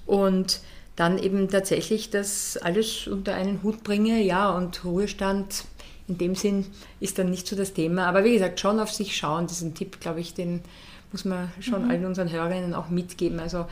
und 0.07 0.61
dann 0.95 1.19
eben 1.19 1.49
tatsächlich 1.49 2.11
das 2.11 2.59
alles 2.59 3.07
unter 3.07 3.35
einen 3.35 3.63
Hut 3.63 3.83
bringe. 3.83 4.23
Ja, 4.23 4.51
und 4.51 4.85
Ruhestand 4.85 5.65
in 6.07 6.19
dem 6.19 6.35
Sinn 6.35 6.67
ist 7.01 7.19
dann 7.19 7.31
nicht 7.31 7.47
so 7.47 7.57
das 7.57 7.73
Thema. 7.73 8.07
Aber 8.07 8.25
wie 8.25 8.35
gesagt, 8.35 8.61
schon 8.61 8.79
auf 8.79 8.93
sich 8.93 9.17
schauen, 9.17 9.47
diesen 9.47 9.75
Tipp, 9.75 10.01
glaube 10.01 10.21
ich, 10.21 10.35
den 10.35 10.61
muss 11.13 11.25
man 11.25 11.51
schon 11.61 11.85
mhm. 11.85 11.91
allen 11.91 12.05
unseren 12.05 12.31
Hörerinnen 12.31 12.75
auch 12.75 12.91
mitgeben. 12.91 13.41
Also 13.41 13.67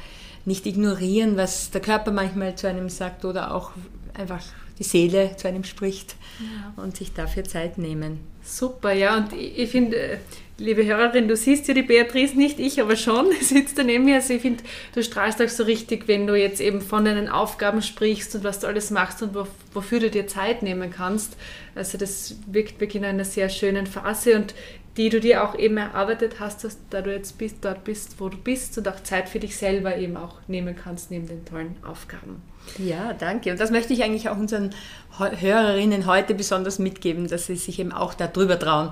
nicht 0.46 0.64
ignorieren, 0.66 1.36
was 1.36 1.70
der 1.70 1.82
Körper 1.82 2.10
manchmal 2.10 2.54
zu 2.54 2.68
einem 2.68 2.88
sagt 2.88 3.24
oder 3.26 3.54
auch 3.54 3.72
einfach 4.14 4.42
die 4.80 4.84
Seele 4.84 5.36
zu 5.36 5.46
einem 5.46 5.62
spricht 5.62 6.16
ja. 6.40 6.82
und 6.82 6.96
sich 6.96 7.12
dafür 7.12 7.44
Zeit 7.44 7.78
nehmen. 7.78 8.18
Super, 8.42 8.92
ja, 8.92 9.18
und 9.18 9.32
ich, 9.34 9.58
ich 9.58 9.70
finde, 9.70 9.96
äh, 9.96 10.16
liebe 10.60 10.84
Hörerin, 10.84 11.28
du 11.28 11.36
siehst 11.36 11.68
ja 11.68 11.74
die 11.74 11.82
Beatrice 11.82 12.36
nicht, 12.36 12.58
ich 12.58 12.80
aber 12.80 12.96
schon, 12.96 13.26
sitzt 13.40 13.78
daneben 13.78 14.06
mir. 14.06 14.16
Also 14.16 14.34
ich 14.34 14.42
finde, 14.42 14.64
du 14.94 15.02
strahlst 15.02 15.40
auch 15.42 15.48
so 15.48 15.64
richtig, 15.64 16.08
wenn 16.08 16.26
du 16.26 16.34
jetzt 16.34 16.60
eben 16.60 16.80
von 16.80 17.04
deinen 17.04 17.28
Aufgaben 17.28 17.82
sprichst 17.82 18.34
und 18.34 18.44
was 18.44 18.60
du 18.60 18.66
alles 18.66 18.90
machst 18.90 19.22
und 19.22 19.34
wo, 19.34 19.46
wofür 19.74 20.00
du 20.00 20.10
dir 20.10 20.26
Zeit 20.26 20.62
nehmen 20.62 20.90
kannst. 20.90 21.36
Also 21.74 21.98
das 21.98 22.36
wirkt 22.46 22.80
wirklich 22.80 23.02
in 23.02 23.08
einer 23.08 23.24
sehr 23.24 23.50
schönen 23.50 23.86
Phase 23.86 24.36
und 24.36 24.54
die 25.00 25.08
du 25.08 25.18
dir 25.18 25.42
auch 25.42 25.58
eben 25.58 25.78
erarbeitet 25.78 26.40
hast, 26.40 26.62
dass 26.62 26.76
da 26.90 27.00
du 27.00 27.10
jetzt 27.10 27.38
bist, 27.38 27.56
dort 27.62 27.84
bist, 27.84 28.20
wo 28.20 28.28
du 28.28 28.36
bist 28.36 28.76
und 28.76 28.86
auch 28.86 29.02
Zeit 29.02 29.30
für 29.30 29.40
dich 29.40 29.56
selber 29.56 29.96
eben 29.96 30.18
auch 30.18 30.36
nehmen 30.46 30.76
kannst 30.76 31.10
neben 31.10 31.26
den 31.26 31.42
tollen 31.46 31.74
Aufgaben. 31.82 32.42
Ja, 32.76 33.14
danke. 33.14 33.50
Und 33.50 33.58
das 33.58 33.70
möchte 33.70 33.94
ich 33.94 34.02
eigentlich 34.02 34.28
auch 34.28 34.36
unseren 34.36 34.74
Hörerinnen 35.18 36.04
heute 36.04 36.34
besonders 36.34 36.78
mitgeben, 36.78 37.28
dass 37.28 37.46
sie 37.46 37.56
sich 37.56 37.78
eben 37.78 37.92
auch 37.92 38.12
darüber 38.12 38.58
trauen, 38.58 38.90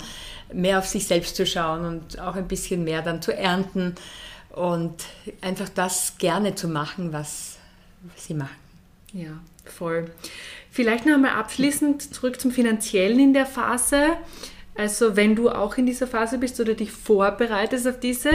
mehr 0.50 0.78
auf 0.78 0.86
sich 0.86 1.06
selbst 1.06 1.36
zu 1.36 1.44
schauen 1.44 1.84
und 1.84 2.18
auch 2.18 2.36
ein 2.36 2.48
bisschen 2.48 2.84
mehr 2.84 3.02
dann 3.02 3.20
zu 3.20 3.36
ernten 3.36 3.94
und 4.48 5.04
einfach 5.42 5.68
das 5.68 6.16
gerne 6.16 6.54
zu 6.54 6.68
machen, 6.68 7.12
was 7.12 7.58
sie 8.16 8.32
machen. 8.32 8.56
Ja, 9.12 9.38
voll. 9.66 10.10
Vielleicht 10.70 11.04
noch 11.04 11.16
einmal 11.16 11.32
abschließend 11.32 12.14
zurück 12.14 12.40
zum 12.40 12.50
Finanziellen 12.50 13.20
in 13.20 13.34
der 13.34 13.44
Phase. 13.44 14.16
Also 14.78 15.16
wenn 15.16 15.34
du 15.34 15.50
auch 15.50 15.76
in 15.76 15.86
dieser 15.86 16.06
Phase 16.06 16.38
bist 16.38 16.60
oder 16.60 16.74
dich 16.74 16.92
vorbereitest 16.92 17.88
auf 17.88 17.98
diese, 17.98 18.30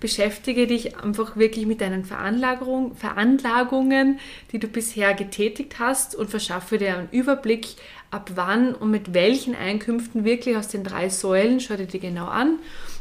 beschäftige 0.00 0.66
dich 0.66 0.96
einfach 0.96 1.36
wirklich 1.36 1.66
mit 1.66 1.82
deinen 1.82 2.06
Veranlagung, 2.06 2.96
Veranlagungen, 2.96 4.18
die 4.52 4.58
du 4.58 4.68
bisher 4.68 5.12
getätigt 5.12 5.78
hast 5.78 6.14
und 6.14 6.30
verschaffe 6.30 6.78
dir 6.78 6.96
einen 6.96 7.10
Überblick, 7.10 7.76
ab 8.10 8.30
wann 8.36 8.74
und 8.74 8.90
mit 8.90 9.12
welchen 9.12 9.54
Einkünften 9.54 10.24
wirklich 10.24 10.56
aus 10.56 10.68
den 10.68 10.82
drei 10.82 11.10
Säulen, 11.10 11.60
schau 11.60 11.76
dir 11.76 11.84
die 11.84 12.00
genau 12.00 12.26
an, 12.26 12.58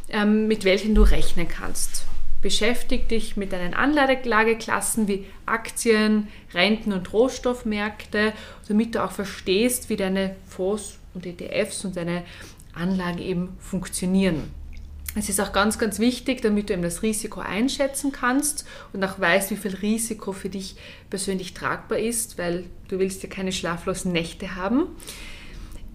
ähm, 0.09 0.49
mit 0.49 0.65
welchen 0.65 0.93
du 0.93 1.03
rechnen 1.03 1.47
kannst. 1.47 2.03
Beschäftige 2.41 3.05
dich 3.05 3.37
mit 3.37 3.53
deinen 3.53 3.73
Anlageklassen 3.73 5.07
wie 5.07 5.25
Aktien, 5.45 6.27
Renten 6.53 6.91
und 6.91 7.13
Rohstoffmärkte, 7.13 8.33
damit 8.67 8.95
du 8.95 9.03
auch 9.03 9.11
verstehst, 9.11 9.89
wie 9.89 9.95
deine 9.95 10.35
Fonds 10.45 10.97
und 11.13 11.25
ETFs 11.25 11.85
und 11.85 11.95
deine 11.95 12.23
Anlagen 12.73 13.19
eben 13.19 13.49
funktionieren. 13.59 14.51
Es 15.13 15.27
ist 15.27 15.41
auch 15.41 15.51
ganz, 15.51 15.77
ganz 15.77 15.99
wichtig, 15.99 16.41
damit 16.41 16.69
du 16.69 16.73
eben 16.73 16.83
das 16.83 17.03
Risiko 17.03 17.41
einschätzen 17.41 18.13
kannst 18.13 18.65
und 18.93 19.03
auch 19.03 19.19
weißt, 19.19 19.51
wie 19.51 19.57
viel 19.57 19.75
Risiko 19.75 20.31
für 20.31 20.47
dich 20.47 20.75
persönlich 21.09 21.53
tragbar 21.53 21.99
ist, 21.99 22.37
weil 22.37 22.65
du 22.87 22.97
willst 22.97 23.21
ja 23.21 23.29
keine 23.29 23.51
schlaflosen 23.51 24.13
Nächte 24.13 24.55
haben. 24.55 24.87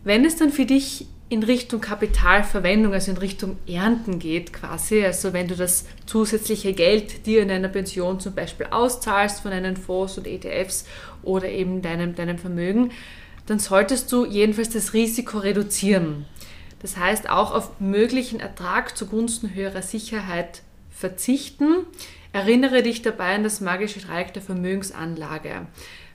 Wenn 0.04 0.24
es 0.24 0.36
dann 0.36 0.50
für 0.50 0.66
dich 0.66 1.06
in 1.28 1.42
Richtung 1.42 1.80
Kapitalverwendung, 1.80 2.92
also 2.92 3.10
in 3.10 3.16
Richtung 3.16 3.58
Ernten 3.66 4.18
geht 4.18 4.52
quasi, 4.52 5.04
also 5.04 5.32
wenn 5.32 5.48
du 5.48 5.56
das 5.56 5.86
zusätzliche 6.04 6.72
Geld 6.72 7.26
dir 7.26 7.42
in 7.42 7.48
deiner 7.48 7.68
Pension 7.68 8.20
zum 8.20 8.34
Beispiel 8.34 8.66
auszahlst 8.70 9.40
von 9.40 9.50
deinen 9.50 9.76
Fonds 9.76 10.18
und 10.18 10.26
ETFs 10.26 10.84
oder 11.22 11.48
eben 11.48 11.82
deinem, 11.82 12.14
deinem 12.14 12.38
Vermögen, 12.38 12.92
dann 13.46 13.58
solltest 13.58 14.12
du 14.12 14.24
jedenfalls 14.24 14.70
das 14.70 14.92
Risiko 14.92 15.38
reduzieren. 15.38 16.26
Das 16.80 16.96
heißt 16.96 17.28
auch 17.28 17.52
auf 17.52 17.80
möglichen 17.80 18.40
Ertrag 18.40 18.96
zugunsten 18.96 19.54
höherer 19.54 19.82
Sicherheit 19.82 20.62
verzichten. 20.90 21.86
Erinnere 22.32 22.82
dich 22.82 23.02
dabei 23.02 23.34
an 23.34 23.44
das 23.44 23.60
magische 23.60 24.00
Dreieck 24.00 24.32
der 24.34 24.42
Vermögensanlage. 24.42 25.66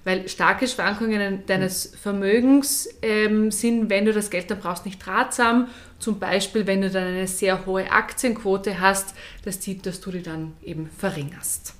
Weil 0.03 0.27
starke 0.27 0.67
Schwankungen 0.67 1.45
deines 1.45 1.93
Vermögens 2.01 2.89
ähm, 3.03 3.51
sind, 3.51 3.89
wenn 3.89 4.05
du 4.05 4.13
das 4.13 4.31
Geld 4.31 4.49
dann 4.49 4.59
brauchst, 4.59 4.85
nicht 4.85 5.05
ratsam. 5.05 5.67
Zum 5.99 6.17
Beispiel, 6.19 6.65
wenn 6.65 6.81
du 6.81 6.89
dann 6.89 7.03
eine 7.03 7.27
sehr 7.27 7.65
hohe 7.67 7.91
Aktienquote 7.91 8.79
hast, 8.79 9.13
das 9.45 9.59
zieht, 9.59 9.85
dass 9.85 10.01
du 10.01 10.11
die 10.11 10.23
dann 10.23 10.53
eben 10.63 10.89
verringerst. 10.97 11.75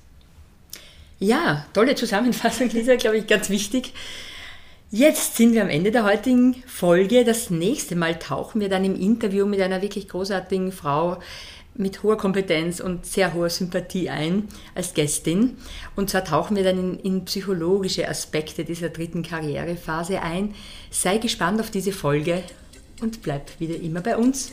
Ja, 1.18 1.66
tolle 1.72 1.94
Zusammenfassung, 1.94 2.68
Lisa, 2.70 2.96
glaube 2.96 3.18
ich, 3.18 3.26
ganz 3.26 3.48
wichtig. 3.48 3.92
Jetzt 4.94 5.36
sind 5.36 5.54
wir 5.54 5.62
am 5.62 5.70
Ende 5.70 5.90
der 5.90 6.04
heutigen 6.04 6.62
Folge. 6.66 7.24
Das 7.24 7.48
nächste 7.48 7.96
Mal 7.96 8.18
tauchen 8.18 8.60
wir 8.60 8.68
dann 8.68 8.84
im 8.84 8.94
Interview 8.94 9.46
mit 9.46 9.58
einer 9.62 9.80
wirklich 9.80 10.06
großartigen 10.06 10.70
Frau 10.70 11.18
mit 11.74 12.02
hoher 12.02 12.18
Kompetenz 12.18 12.78
und 12.78 13.06
sehr 13.06 13.32
hoher 13.32 13.48
Sympathie 13.48 14.10
ein 14.10 14.48
als 14.74 14.92
Gästin. 14.92 15.56
Und 15.96 16.10
zwar 16.10 16.26
tauchen 16.26 16.58
wir 16.58 16.62
dann 16.62 16.78
in, 16.78 16.98
in, 16.98 17.24
psychologische 17.24 18.06
Aspekte 18.06 18.66
dieser 18.66 18.90
dritten 18.90 19.22
Karrierephase 19.22 20.20
ein. 20.20 20.54
Sei 20.90 21.16
gespannt 21.16 21.62
auf 21.62 21.70
diese 21.70 21.92
Folge 21.92 22.42
und 23.00 23.22
bleib 23.22 23.58
wieder 23.60 23.76
immer 23.76 24.02
bei 24.02 24.18
uns. 24.18 24.52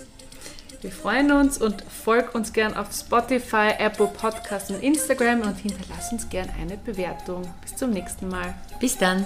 Wir 0.79 0.91
freuen 0.91 1.33
uns 1.33 1.57
und 1.57 1.81
folg 1.81 2.33
uns 2.33 2.53
gern 2.53 2.77
auf 2.77 2.93
Spotify, 2.93 3.71
Apple 3.77 4.07
Podcasts 4.07 4.71
und 4.71 4.81
Instagram 4.81 5.41
und 5.41 5.57
hinterlass 5.57 6.13
uns 6.13 6.29
gern 6.29 6.49
eine 6.61 6.77
Bewertung. 6.77 7.41
Bis 7.61 7.75
zum 7.75 7.89
nächsten 7.89 8.29
Mal. 8.29 8.53
Bis 8.79 8.97
dann. 8.97 9.25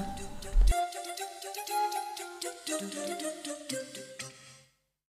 do 2.79 2.87
do 2.87 3.05
do 3.05 3.29
do 3.43 3.52